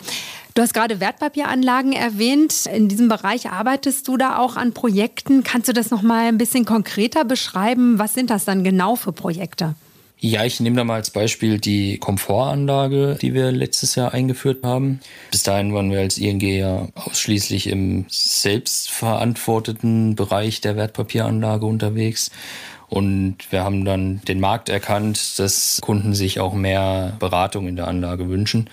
Du 0.54 0.62
hast 0.62 0.74
gerade 0.74 0.98
Wertpapieranlagen 0.98 1.92
erwähnt. 1.92 2.66
In 2.66 2.88
diesem 2.88 3.08
Bereich 3.08 3.50
arbeitest 3.50 4.08
du 4.08 4.16
da 4.16 4.38
auch 4.38 4.56
an 4.56 4.72
Projekten. 4.72 5.44
Kannst 5.44 5.68
du 5.68 5.72
das 5.72 5.90
noch 5.90 6.02
mal 6.02 6.26
ein 6.26 6.38
bisschen 6.38 6.64
konkreter 6.64 7.24
beschreiben? 7.24 7.98
Was 7.98 8.14
sind 8.14 8.30
das 8.30 8.44
dann 8.44 8.64
genau 8.64 8.96
für 8.96 9.12
Projekte? 9.12 9.76
Ja, 10.20 10.44
ich 10.44 10.58
nehme 10.58 10.74
da 10.74 10.82
mal 10.82 10.96
als 10.96 11.10
Beispiel 11.10 11.58
die 11.58 11.98
Komfortanlage, 11.98 13.16
die 13.22 13.34
wir 13.34 13.52
letztes 13.52 13.94
Jahr 13.94 14.12
eingeführt 14.12 14.64
haben. 14.64 14.98
Bis 15.30 15.44
dahin 15.44 15.72
waren 15.72 15.92
wir 15.92 16.00
als 16.00 16.18
ING 16.18 16.40
ja 16.40 16.88
ausschließlich 16.96 17.68
im 17.68 18.04
selbstverantworteten 18.08 20.16
Bereich 20.16 20.60
der 20.60 20.74
Wertpapieranlage 20.74 21.66
unterwegs. 21.66 22.32
Und 22.88 23.36
wir 23.50 23.62
haben 23.62 23.84
dann 23.84 24.20
den 24.26 24.40
Markt 24.40 24.68
erkannt, 24.68 25.38
dass 25.38 25.78
Kunden 25.82 26.14
sich 26.14 26.40
auch 26.40 26.54
mehr 26.54 27.14
Beratung 27.20 27.68
in 27.68 27.76
der 27.76 27.86
Anlage 27.86 28.28
wünschen 28.28 28.68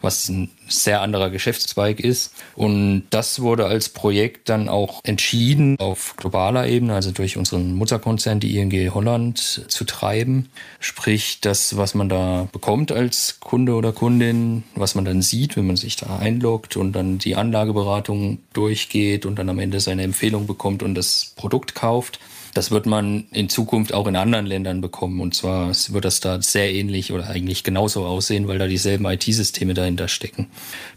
was 0.00 0.28
ein 0.28 0.50
sehr 0.68 1.00
anderer 1.00 1.30
Geschäftszweig 1.30 2.00
ist. 2.00 2.32
Und 2.54 3.04
das 3.10 3.40
wurde 3.40 3.66
als 3.66 3.88
Projekt 3.88 4.48
dann 4.48 4.68
auch 4.68 5.00
entschieden, 5.04 5.78
auf 5.78 6.14
globaler 6.16 6.66
Ebene, 6.66 6.94
also 6.94 7.10
durch 7.10 7.36
unseren 7.36 7.74
Mutterkonzern, 7.74 8.40
die 8.40 8.56
ING 8.58 8.94
Holland, 8.94 9.38
zu 9.38 9.84
treiben. 9.84 10.48
Sprich, 10.80 11.40
das, 11.40 11.76
was 11.76 11.94
man 11.94 12.08
da 12.08 12.48
bekommt 12.52 12.92
als 12.92 13.38
Kunde 13.40 13.74
oder 13.74 13.92
Kundin, 13.92 14.64
was 14.74 14.94
man 14.94 15.04
dann 15.04 15.22
sieht, 15.22 15.56
wenn 15.56 15.66
man 15.66 15.76
sich 15.76 15.96
da 15.96 16.18
einloggt 16.18 16.76
und 16.76 16.92
dann 16.92 17.18
die 17.18 17.36
Anlageberatung 17.36 18.38
durchgeht 18.52 19.26
und 19.26 19.38
dann 19.38 19.48
am 19.48 19.58
Ende 19.58 19.80
seine 19.80 20.02
Empfehlung 20.02 20.46
bekommt 20.46 20.82
und 20.82 20.94
das 20.94 21.32
Produkt 21.36 21.74
kauft 21.74 22.18
das 22.56 22.70
wird 22.70 22.86
man 22.86 23.26
in 23.32 23.48
Zukunft 23.48 23.92
auch 23.92 24.06
in 24.06 24.16
anderen 24.16 24.46
Ländern 24.46 24.80
bekommen. 24.80 25.20
Und 25.20 25.34
zwar 25.34 25.68
wird 25.68 26.04
das 26.04 26.20
da 26.20 26.40
sehr 26.40 26.72
ähnlich 26.72 27.12
oder 27.12 27.28
eigentlich 27.28 27.64
genauso 27.64 28.06
aussehen, 28.06 28.48
weil 28.48 28.58
da 28.58 28.66
dieselben 28.66 29.04
IT-Systeme 29.04 29.74
dahinter 29.74 30.08
stecken. 30.08 30.48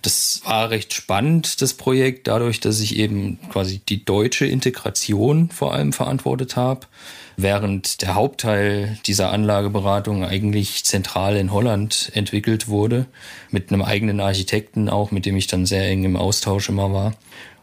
Das 0.01 0.41
war 0.45 0.69
recht 0.69 0.93
spannend, 0.93 1.61
das 1.61 1.73
Projekt, 1.73 2.27
dadurch, 2.27 2.59
dass 2.59 2.79
ich 2.79 2.97
eben 2.97 3.39
quasi 3.49 3.79
die 3.79 4.05
deutsche 4.05 4.45
Integration 4.45 5.49
vor 5.49 5.73
allem 5.73 5.91
verantwortet 5.93 6.55
habe 6.55 6.87
während 7.41 8.01
der 8.01 8.15
Hauptteil 8.15 8.97
dieser 9.05 9.31
Anlageberatung 9.31 10.25
eigentlich 10.25 10.83
zentral 10.83 11.37
in 11.37 11.53
Holland 11.53 12.11
entwickelt 12.13 12.67
wurde, 12.67 13.05
mit 13.49 13.71
einem 13.71 13.81
eigenen 13.81 14.19
Architekten 14.19 14.89
auch, 14.89 15.11
mit 15.11 15.25
dem 15.25 15.37
ich 15.37 15.47
dann 15.47 15.65
sehr 15.65 15.87
eng 15.87 16.03
im 16.03 16.17
Austausch 16.17 16.67
immer 16.67 16.91
war. 16.91 17.13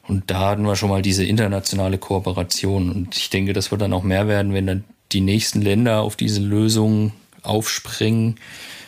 Und 0.09 0.31
da 0.31 0.51
hatten 0.51 0.63
wir 0.63 0.77
schon 0.77 0.91
mal 0.91 1.03
diese 1.03 1.25
internationale 1.25 1.99
Kooperation. 1.99 2.91
Und 2.91 3.17
ich 3.17 3.31
denke, 3.31 3.53
das 3.53 3.71
wird 3.71 3.83
dann 3.83 3.93
auch 3.93 4.03
mehr 4.03 4.29
werden, 4.29 4.53
wenn 4.53 4.67
dann 4.67 4.85
die 5.13 5.21
nächsten 5.21 5.63
Länder 5.63 6.01
auf 6.01 6.17
diese 6.17 6.41
Lösung 6.41 7.13
aufspringen, 7.43 8.37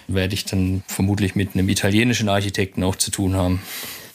werde 0.09 0.35
ich 0.35 0.45
dann 0.45 0.83
vermutlich 0.87 1.35
mit 1.35 1.55
einem 1.55 1.69
italienischen 1.69 2.29
Architekten 2.29 2.83
auch 2.83 2.97
zu 2.97 3.11
tun 3.11 3.35
haben. 3.35 3.61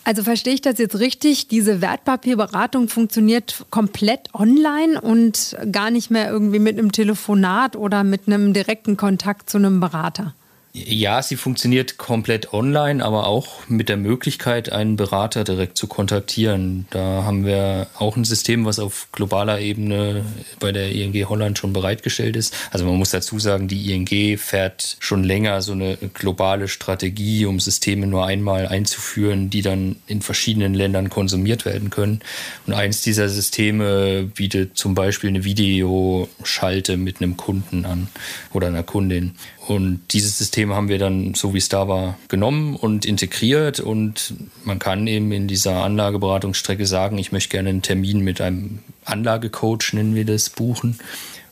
Also 0.06 0.24
verstehe 0.24 0.54
ich 0.54 0.62
das 0.62 0.80
jetzt 0.80 1.00
richtig? 1.00 1.48
Diese 1.48 1.80
Wertpapierberatung 1.82 2.89
funktioniert 2.89 3.66
komplett 3.70 4.34
online 4.34 5.00
und 5.00 5.56
gar 5.72 5.92
nicht 5.92 6.12
mehr 6.12 6.30
irgendwie 6.30 6.60
mit 6.60 6.78
einem 6.78 6.92
Telefonat 6.92 7.78
oder 7.78 8.04
mit 8.04 8.28
einem 8.28 8.54
direkten 8.54 8.98
Kontakt 8.98 9.50
zu 9.50 9.58
einem 9.58 9.80
Berater? 9.80 10.34
Ja, 10.75 11.21
sie 11.21 11.36
funktioniert 11.36 11.99
komplett 11.99 12.51
online, 12.51 13.05
aber 13.05 13.27
auch 13.27 13.67
mit 13.67 13.89
der 13.89 13.97
Möglichkeit, 13.97 14.71
einen 14.71 14.95
Berater 14.95 15.43
direkt 15.43 15.77
zu 15.77 15.86
kontaktieren. 15.86 16.88
Da 16.89 17.23
haben 17.23 17.45
wir 17.45 17.86
auch 17.99 18.17
ein 18.17 18.23
System, 18.23 18.65
was 18.65 18.79
auf 18.79 19.07
globaler 19.12 19.59
Ebene 19.59 20.25
bei 20.59 20.71
der 20.71 20.91
ING 20.91 21.13
Holland 21.29 21.59
schon 21.59 21.73
bereitgestellt 21.73 22.36
ist. 22.36 22.55
Also 22.71 22.86
man 22.86 22.95
muss 22.95 23.12
dazu 23.12 23.38
sagen, 23.38 23.67
die 23.67 23.93
ING 23.93 24.39
fährt 24.39 24.97
schon 24.99 25.23
länger 25.23 25.62
so 25.62 25.73
eine 25.73 25.95
globale 26.15 26.67
Strategie, 26.67 27.45
um 27.45 27.59
Systeme 27.59 28.07
nur 28.07 28.25
einmal 28.25 28.67
einzuführen, 28.67 29.51
die 29.51 29.62
dann 29.62 29.97
in 30.07 30.23
verschiedenen 30.23 30.73
Ländern 30.73 31.12
konsumiert 31.12 31.65
werden 31.65 31.91
können. 31.91 32.21
Und 32.65 32.73
eins 32.73 33.03
dieser 33.03 33.29
Systeme 33.29 34.23
bietet 34.23 34.75
zum 34.75 34.95
Beispiel 34.95 35.29
eine 35.29 35.43
Videoschalte 35.43 36.97
mit 36.97 37.21
einem 37.21 37.38
Kunden 37.38 37.86
an 37.86 38.07
oder 38.53 38.69
einer 38.69 38.81
Kundin. 38.81 39.36
Und 39.67 40.01
dieses 40.12 40.38
System 40.38 40.62
haben 40.71 40.88
wir 40.88 40.99
dann, 40.99 41.34
so 41.34 41.54
wie 41.54 41.58
es 41.58 41.69
da 41.69 41.88
war, 41.88 42.17
genommen 42.28 42.76
und 42.76 43.06
integriert. 43.06 43.80
Und 43.80 44.36
man 44.63 44.80
kann 44.80 45.08
eben 45.08 45.32
in 45.32 45.47
dieser 45.47 45.84
Anlageberatungsstrecke 45.84 46.86
sagen, 46.86 47.17
ich 47.17 47.32
möchte 47.32 47.49
gerne 47.49 47.69
einen 47.69 47.82
Termin 47.82 48.21
mit 48.21 48.39
einem 48.39 48.80
Anlagecoach, 49.06 49.93
nennen 49.93 50.15
wir 50.15 50.26
das, 50.26 50.49
buchen 50.49 50.99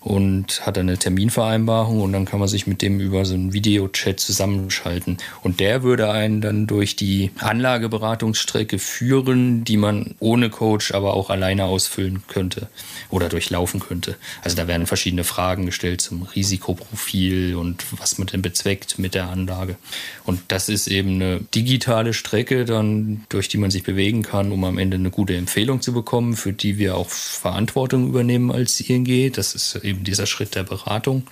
und 0.01 0.65
hat 0.65 0.79
eine 0.79 0.97
Terminvereinbarung 0.97 2.01
und 2.01 2.11
dann 2.11 2.25
kann 2.25 2.39
man 2.39 2.49
sich 2.49 2.65
mit 2.65 2.81
dem 2.81 2.99
über 2.99 3.23
so 3.23 3.35
einen 3.35 3.53
Videochat 3.53 4.19
zusammenschalten. 4.19 5.17
Und 5.43 5.59
der 5.59 5.83
würde 5.83 6.09
einen 6.09 6.41
dann 6.41 6.65
durch 6.65 6.95
die 6.95 7.29
Anlageberatungsstrecke 7.37 8.79
führen, 8.79 9.63
die 9.63 9.77
man 9.77 10.15
ohne 10.19 10.49
Coach 10.49 10.91
aber 10.93 11.13
auch 11.13 11.29
alleine 11.29 11.65
ausfüllen 11.65 12.23
könnte 12.27 12.67
oder 13.09 13.29
durchlaufen 13.29 13.79
könnte. 13.79 14.15
Also 14.43 14.57
da 14.57 14.67
werden 14.67 14.87
verschiedene 14.87 15.23
Fragen 15.23 15.67
gestellt 15.67 16.01
zum 16.01 16.23
Risikoprofil 16.23 17.55
und 17.55 17.85
was 17.99 18.17
man 18.17 18.27
denn 18.27 18.41
bezweckt 18.41 18.97
mit 18.97 19.13
der 19.13 19.29
Anlage. 19.29 19.75
Und 20.25 20.41
das 20.47 20.67
ist 20.67 20.87
eben 20.87 21.15
eine 21.15 21.41
digitale 21.53 22.15
Strecke 22.15 22.65
dann, 22.65 23.25
durch 23.29 23.49
die 23.49 23.57
man 23.57 23.69
sich 23.69 23.83
bewegen 23.83 24.23
kann, 24.23 24.51
um 24.51 24.63
am 24.63 24.79
Ende 24.79 24.97
eine 24.97 25.11
gute 25.11 25.35
Empfehlung 25.35 25.81
zu 25.81 25.93
bekommen, 25.93 26.35
für 26.35 26.53
die 26.53 26.79
wir 26.79 26.95
auch 26.95 27.09
Verantwortung 27.09 28.07
übernehmen 28.07 28.51
als 28.51 28.79
ING. 28.79 29.31
Das 29.33 29.53
ist 29.53 29.75
eben 29.75 29.90
dieser 29.93 30.25
Schritt 30.25 30.55
der 30.55 30.63
Beratung. 30.63 31.23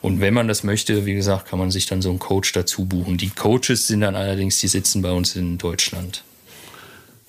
Und 0.00 0.20
wenn 0.20 0.34
man 0.34 0.48
das 0.48 0.64
möchte, 0.64 1.06
wie 1.06 1.14
gesagt, 1.14 1.48
kann 1.48 1.58
man 1.58 1.70
sich 1.70 1.86
dann 1.86 2.02
so 2.02 2.10
einen 2.10 2.18
Coach 2.18 2.52
dazu 2.52 2.84
buchen. 2.86 3.18
Die 3.18 3.30
Coaches 3.30 3.86
sind 3.86 4.00
dann 4.00 4.16
allerdings, 4.16 4.58
die 4.58 4.68
sitzen 4.68 5.00
bei 5.00 5.12
uns 5.12 5.36
in 5.36 5.58
Deutschland. 5.58 6.24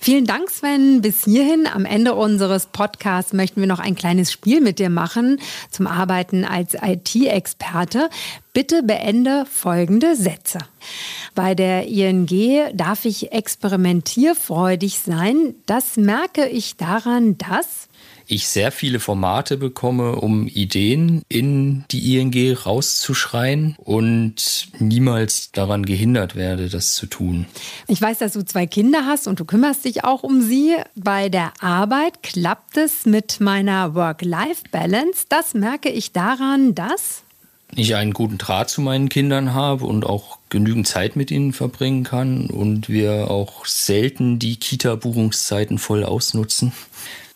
Vielen 0.04 0.26
Dank, 0.26 0.50
Sven. 0.50 1.00
Bis 1.00 1.24
hierhin. 1.24 1.66
Am 1.66 1.86
Ende 1.86 2.14
unseres 2.14 2.66
Podcasts 2.66 3.32
möchten 3.32 3.60
wir 3.60 3.66
noch 3.66 3.78
ein 3.78 3.94
kleines 3.94 4.30
Spiel 4.30 4.60
mit 4.60 4.78
dir 4.78 4.90
machen 4.90 5.40
zum 5.70 5.86
Arbeiten 5.86 6.44
als 6.44 6.74
IT-Experte. 6.74 8.10
Bitte 8.52 8.82
beende 8.82 9.46
folgende 9.50 10.14
Sätze. 10.14 10.58
Bei 11.34 11.54
der 11.54 11.86
ING 11.86 12.28
darf 12.74 13.06
ich 13.06 13.32
experimentierfreudig 13.32 14.98
sein. 14.98 15.54
Das 15.64 15.96
merke 15.96 16.48
ich 16.48 16.76
daran, 16.76 17.38
dass 17.38 17.88
ich 18.26 18.48
sehr 18.48 18.72
viele 18.72 19.00
Formate 19.00 19.56
bekomme, 19.56 20.16
um 20.16 20.46
Ideen 20.46 21.22
in 21.28 21.84
die 21.90 22.16
ING 22.16 22.56
rauszuschreien 22.56 23.76
und 23.78 24.68
niemals 24.78 25.52
daran 25.52 25.84
gehindert 25.84 26.34
werde, 26.34 26.68
das 26.68 26.94
zu 26.94 27.06
tun. 27.06 27.46
Ich 27.86 28.00
weiß, 28.00 28.18
dass 28.18 28.32
du 28.32 28.44
zwei 28.44 28.66
Kinder 28.66 29.06
hast 29.06 29.26
und 29.26 29.40
du 29.40 29.44
kümmerst 29.44 29.84
dich 29.84 30.04
auch 30.04 30.22
um 30.22 30.42
sie. 30.42 30.74
Bei 30.94 31.28
der 31.28 31.52
Arbeit 31.60 32.22
klappt 32.22 32.76
es 32.76 33.06
mit 33.06 33.40
meiner 33.40 33.94
Work-Life-Balance. 33.94 35.26
Das 35.28 35.54
merke 35.54 35.90
ich 35.90 36.12
daran, 36.12 36.74
dass 36.74 37.24
ich 37.76 37.96
einen 37.96 38.12
guten 38.12 38.38
Draht 38.38 38.70
zu 38.70 38.80
meinen 38.80 39.08
Kindern 39.08 39.54
habe 39.54 39.84
und 39.84 40.06
auch 40.06 40.38
genügend 40.48 40.86
Zeit 40.86 41.16
mit 41.16 41.30
ihnen 41.30 41.52
verbringen 41.52 42.04
kann 42.04 42.46
und 42.46 42.88
wir 42.88 43.30
auch 43.30 43.66
selten 43.66 44.38
die 44.38 44.56
Kita-Buchungszeiten 44.56 45.78
voll 45.78 46.04
ausnutzen. 46.04 46.72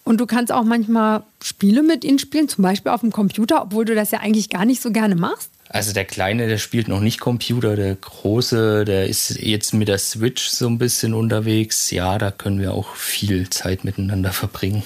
Und 0.08 0.16
du 0.16 0.24
kannst 0.24 0.50
auch 0.50 0.64
manchmal 0.64 1.22
Spiele 1.42 1.82
mit 1.82 2.02
ihnen 2.02 2.18
spielen, 2.18 2.48
zum 2.48 2.62
Beispiel 2.62 2.90
auf 2.92 3.02
dem 3.02 3.12
Computer, 3.12 3.60
obwohl 3.60 3.84
du 3.84 3.94
das 3.94 4.10
ja 4.10 4.20
eigentlich 4.20 4.48
gar 4.48 4.64
nicht 4.64 4.80
so 4.80 4.90
gerne 4.90 5.16
machst. 5.16 5.50
Also 5.68 5.92
der 5.92 6.06
Kleine, 6.06 6.48
der 6.48 6.56
spielt 6.56 6.88
noch 6.88 7.00
nicht 7.00 7.20
Computer, 7.20 7.76
der 7.76 7.94
Große, 7.94 8.86
der 8.86 9.06
ist 9.06 9.38
jetzt 9.38 9.74
mit 9.74 9.88
der 9.88 9.98
Switch 9.98 10.48
so 10.48 10.66
ein 10.66 10.78
bisschen 10.78 11.12
unterwegs. 11.12 11.90
Ja, 11.90 12.16
da 12.16 12.30
können 12.30 12.58
wir 12.58 12.72
auch 12.72 12.94
viel 12.94 13.50
Zeit 13.50 13.84
miteinander 13.84 14.32
verbringen. 14.32 14.82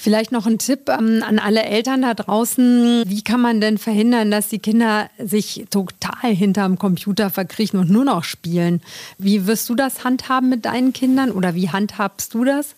Vielleicht 0.00 0.30
noch 0.30 0.46
ein 0.46 0.58
Tipp 0.58 0.88
ähm, 0.88 1.24
an 1.26 1.40
alle 1.40 1.64
Eltern 1.64 2.02
da 2.02 2.14
draußen. 2.14 3.02
Wie 3.08 3.22
kann 3.22 3.40
man 3.40 3.60
denn 3.60 3.76
verhindern, 3.76 4.30
dass 4.30 4.48
die 4.48 4.60
Kinder 4.60 5.10
sich 5.18 5.64
total 5.70 6.32
hinterm 6.32 6.78
Computer 6.78 7.30
verkriechen 7.30 7.80
und 7.80 7.90
nur 7.90 8.04
noch 8.04 8.22
spielen? 8.22 8.82
Wie 9.18 9.48
wirst 9.48 9.68
du 9.68 9.74
das 9.74 10.04
handhaben 10.04 10.48
mit 10.48 10.64
deinen 10.64 10.92
Kindern 10.92 11.32
oder 11.32 11.56
wie 11.56 11.70
handhabst 11.70 12.34
du 12.34 12.44
das? 12.44 12.76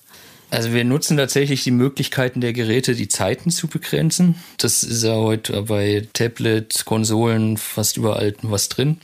Also 0.51 0.73
wir 0.73 0.85
nutzen 0.85 1.17
tatsächlich 1.17 1.63
die 1.63 1.71
Möglichkeiten 1.71 2.41
der 2.41 2.53
Geräte, 2.53 2.95
die 2.95 3.09
Zeiten 3.09 3.51
zu 3.51 3.69
begrenzen. 3.69 4.35
Das 4.59 4.83
ist 4.83 5.05
ja 5.05 5.15
heute 5.15 5.63
bei 5.63 6.09
Tablet, 6.13 6.85
Konsolen 6.85 7.57
fast 7.57 7.97
überall 7.97 8.35
was 8.43 8.69
drin. 8.69 8.99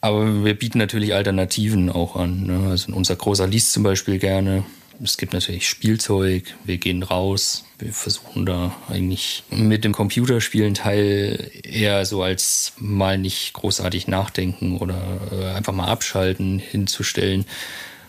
Aber 0.00 0.44
wir 0.44 0.54
bieten 0.54 0.78
natürlich 0.78 1.14
Alternativen 1.14 1.90
auch 1.90 2.16
an. 2.16 2.46
Ne? 2.46 2.70
Also 2.70 2.92
unser 2.92 3.16
Großer 3.16 3.46
liest 3.46 3.72
zum 3.72 3.84
Beispiel 3.84 4.18
gerne. 4.18 4.64
Es 5.02 5.16
gibt 5.16 5.32
natürlich 5.32 5.68
Spielzeug, 5.68 6.54
wir 6.64 6.78
gehen 6.78 7.04
raus. 7.04 7.64
Wir 7.78 7.92
versuchen 7.92 8.44
da 8.44 8.74
eigentlich 8.88 9.44
mit 9.50 9.84
dem 9.84 9.92
Computerspielen 9.92 10.74
Teil 10.74 11.52
eher 11.62 12.04
so 12.04 12.22
als 12.24 12.72
mal 12.78 13.18
nicht 13.18 13.52
großartig 13.52 14.08
nachdenken 14.08 14.78
oder 14.78 15.00
äh, 15.30 15.46
einfach 15.54 15.72
mal 15.72 15.86
abschalten 15.86 16.58
hinzustellen 16.58 17.46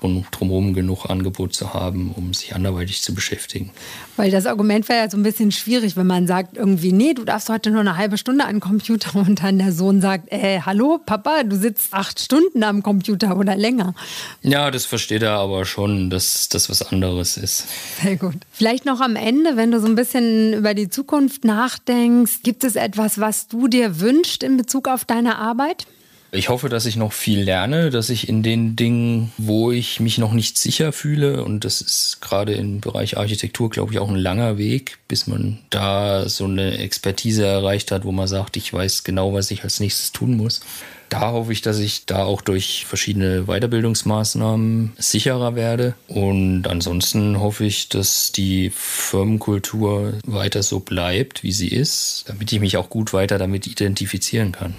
und 0.01 0.25
drumherum 0.31 0.73
genug 0.73 1.05
Angebot 1.09 1.53
zu 1.53 1.73
haben, 1.73 2.11
um 2.15 2.33
sich 2.33 2.55
anderweitig 2.55 3.01
zu 3.01 3.13
beschäftigen. 3.13 3.71
Weil 4.17 4.31
das 4.31 4.45
Argument 4.45 4.87
wäre 4.89 4.99
ja 4.99 5.09
so 5.09 5.17
ein 5.17 5.23
bisschen 5.23 5.51
schwierig, 5.51 5.95
wenn 5.95 6.07
man 6.07 6.27
sagt 6.27 6.57
irgendwie, 6.57 6.91
nee, 6.91 7.13
du 7.13 7.23
darfst 7.23 7.49
heute 7.49 7.71
nur 7.71 7.81
eine 7.81 7.97
halbe 7.97 8.17
Stunde 8.17 8.45
an 8.45 8.55
den 8.55 8.59
Computer 8.59 9.15
und 9.19 9.43
dann 9.43 9.57
der 9.59 9.71
Sohn 9.71 10.01
sagt, 10.01 10.31
äh, 10.31 10.61
hallo 10.61 10.99
Papa, 11.05 11.43
du 11.43 11.55
sitzt 11.55 11.93
acht 11.93 12.19
Stunden 12.19 12.63
am 12.63 12.83
Computer 12.83 13.37
oder 13.37 13.55
länger. 13.55 13.93
Ja, 14.41 14.71
das 14.71 14.85
versteht 14.85 15.21
er 15.21 15.33
aber 15.33 15.65
schon, 15.65 16.09
dass 16.09 16.49
das 16.49 16.69
was 16.69 16.81
anderes 16.81 17.37
ist. 17.37 17.65
Sehr 18.01 18.17
gut. 18.17 18.35
Vielleicht 18.51 18.85
noch 18.85 19.01
am 19.01 19.15
Ende, 19.15 19.55
wenn 19.55 19.71
du 19.71 19.79
so 19.79 19.87
ein 19.87 19.95
bisschen 19.95 20.53
über 20.53 20.73
die 20.73 20.89
Zukunft 20.89 21.45
nachdenkst, 21.45 22.41
gibt 22.43 22.63
es 22.63 22.75
etwas, 22.75 23.19
was 23.19 23.47
du 23.47 23.67
dir 23.67 23.99
wünschst 23.99 24.43
in 24.43 24.57
Bezug 24.57 24.87
auf 24.87 25.05
deine 25.05 25.37
Arbeit? 25.37 25.85
Ich 26.31 26.49
hoffe, 26.49 26.69
dass 26.69 26.85
ich 26.85 26.95
noch 26.95 27.11
viel 27.11 27.41
lerne, 27.41 27.89
dass 27.89 28.11
ich 28.11 28.29
in 28.29 28.43
den 28.43 28.75
Dingen, 28.75 29.33
wo 29.37 29.71
ich 29.71 29.99
mich 29.99 30.19
noch 30.19 30.31
nicht 30.31 30.59
sicher 30.59 30.91
fühle, 30.91 31.43
und 31.43 31.65
das 31.65 31.81
ist 31.81 32.19
gerade 32.21 32.53
im 32.53 32.81
Bereich 32.81 33.17
Architektur, 33.17 33.71
glaube 33.71 33.93
ich, 33.93 33.99
auch 33.99 34.09
ein 34.09 34.15
langer 34.15 34.59
Weg, 34.59 34.99
bis 35.07 35.25
man 35.25 35.57
da 35.71 36.29
so 36.29 36.45
eine 36.45 36.77
Expertise 36.77 37.45
erreicht 37.45 37.91
hat, 37.91 38.05
wo 38.05 38.11
man 38.11 38.27
sagt, 38.27 38.57
ich 38.57 38.71
weiß 38.71 39.03
genau, 39.03 39.33
was 39.33 39.49
ich 39.49 39.63
als 39.63 39.79
nächstes 39.79 40.11
tun 40.11 40.37
muss 40.37 40.61
da 41.09 41.31
hoffe 41.31 41.51
ich, 41.51 41.61
dass 41.61 41.79
ich 41.79 42.05
da 42.05 42.23
auch 42.23 42.41
durch 42.41 42.85
verschiedene 42.87 43.43
Weiterbildungsmaßnahmen 43.45 44.93
sicherer 44.97 45.55
werde. 45.55 45.95
Und 46.07 46.67
ansonsten 46.67 47.39
hoffe 47.39 47.65
ich, 47.65 47.89
dass 47.89 48.31
die 48.31 48.71
Firmenkultur 48.73 50.13
weiter 50.25 50.61
so 50.61 50.79
bleibt, 50.79 51.43
wie 51.43 51.51
sie 51.51 51.67
ist, 51.67 52.25
damit 52.27 52.51
ich 52.51 52.59
mich 52.59 52.77
auch 52.77 52.89
gut 52.89 53.11
weiter 53.11 53.37
damit 53.37 53.65
identifizieren 53.65 54.51
kann. 54.51 54.75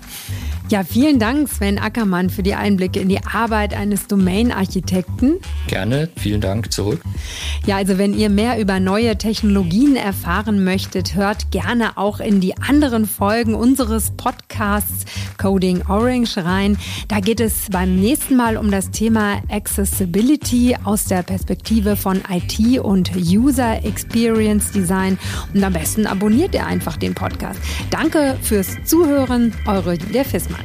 Ja, 0.68 0.84
vielen 0.84 1.18
Dank, 1.18 1.48
Sven 1.48 1.78
Ackermann, 1.78 2.30
für 2.30 2.44
die 2.44 2.54
Einblicke 2.54 3.00
in 3.00 3.08
die 3.08 3.24
Arbeit 3.24 3.74
eines 3.74 4.06
Domain-Architekten. 4.06 5.38
Gerne, 5.66 6.08
vielen 6.16 6.40
Dank 6.40 6.72
zurück. 6.72 7.00
Ja, 7.66 7.76
also 7.76 7.98
wenn 7.98 8.14
ihr 8.14 8.30
mehr 8.30 8.58
über 8.60 8.78
neue 8.78 9.16
Technologien 9.16 9.96
erfahren 9.96 10.62
möchtet, 10.62 11.14
hört 11.16 11.50
gerne 11.50 11.98
auch 11.98 12.20
in 12.20 12.40
die 12.40 12.56
anderen 12.56 13.06
Folgen 13.06 13.54
unseres 13.54 14.12
Podcasts 14.16 15.04
Coding 15.38 15.82
Orange 15.88 16.19
Orange 16.20 16.44
rein. 16.44 16.78
Da 17.08 17.20
geht 17.20 17.40
es 17.40 17.68
beim 17.70 17.96
nächsten 17.96 18.36
Mal 18.36 18.56
um 18.56 18.70
das 18.70 18.90
Thema 18.90 19.42
Accessibility 19.48 20.76
aus 20.84 21.04
der 21.04 21.22
Perspektive 21.22 21.96
von 21.96 22.20
IT 22.30 22.80
und 22.80 23.12
User 23.16 23.84
Experience 23.84 24.70
Design. 24.72 25.18
Und 25.54 25.64
am 25.64 25.72
besten 25.72 26.06
abonniert 26.06 26.54
ihr 26.54 26.66
einfach 26.66 26.96
den 26.96 27.14
Podcast. 27.14 27.60
Danke 27.90 28.36
fürs 28.42 28.76
Zuhören, 28.84 29.54
eure 29.66 29.94
Julia 29.94 30.24
Fissmann. 30.24 30.60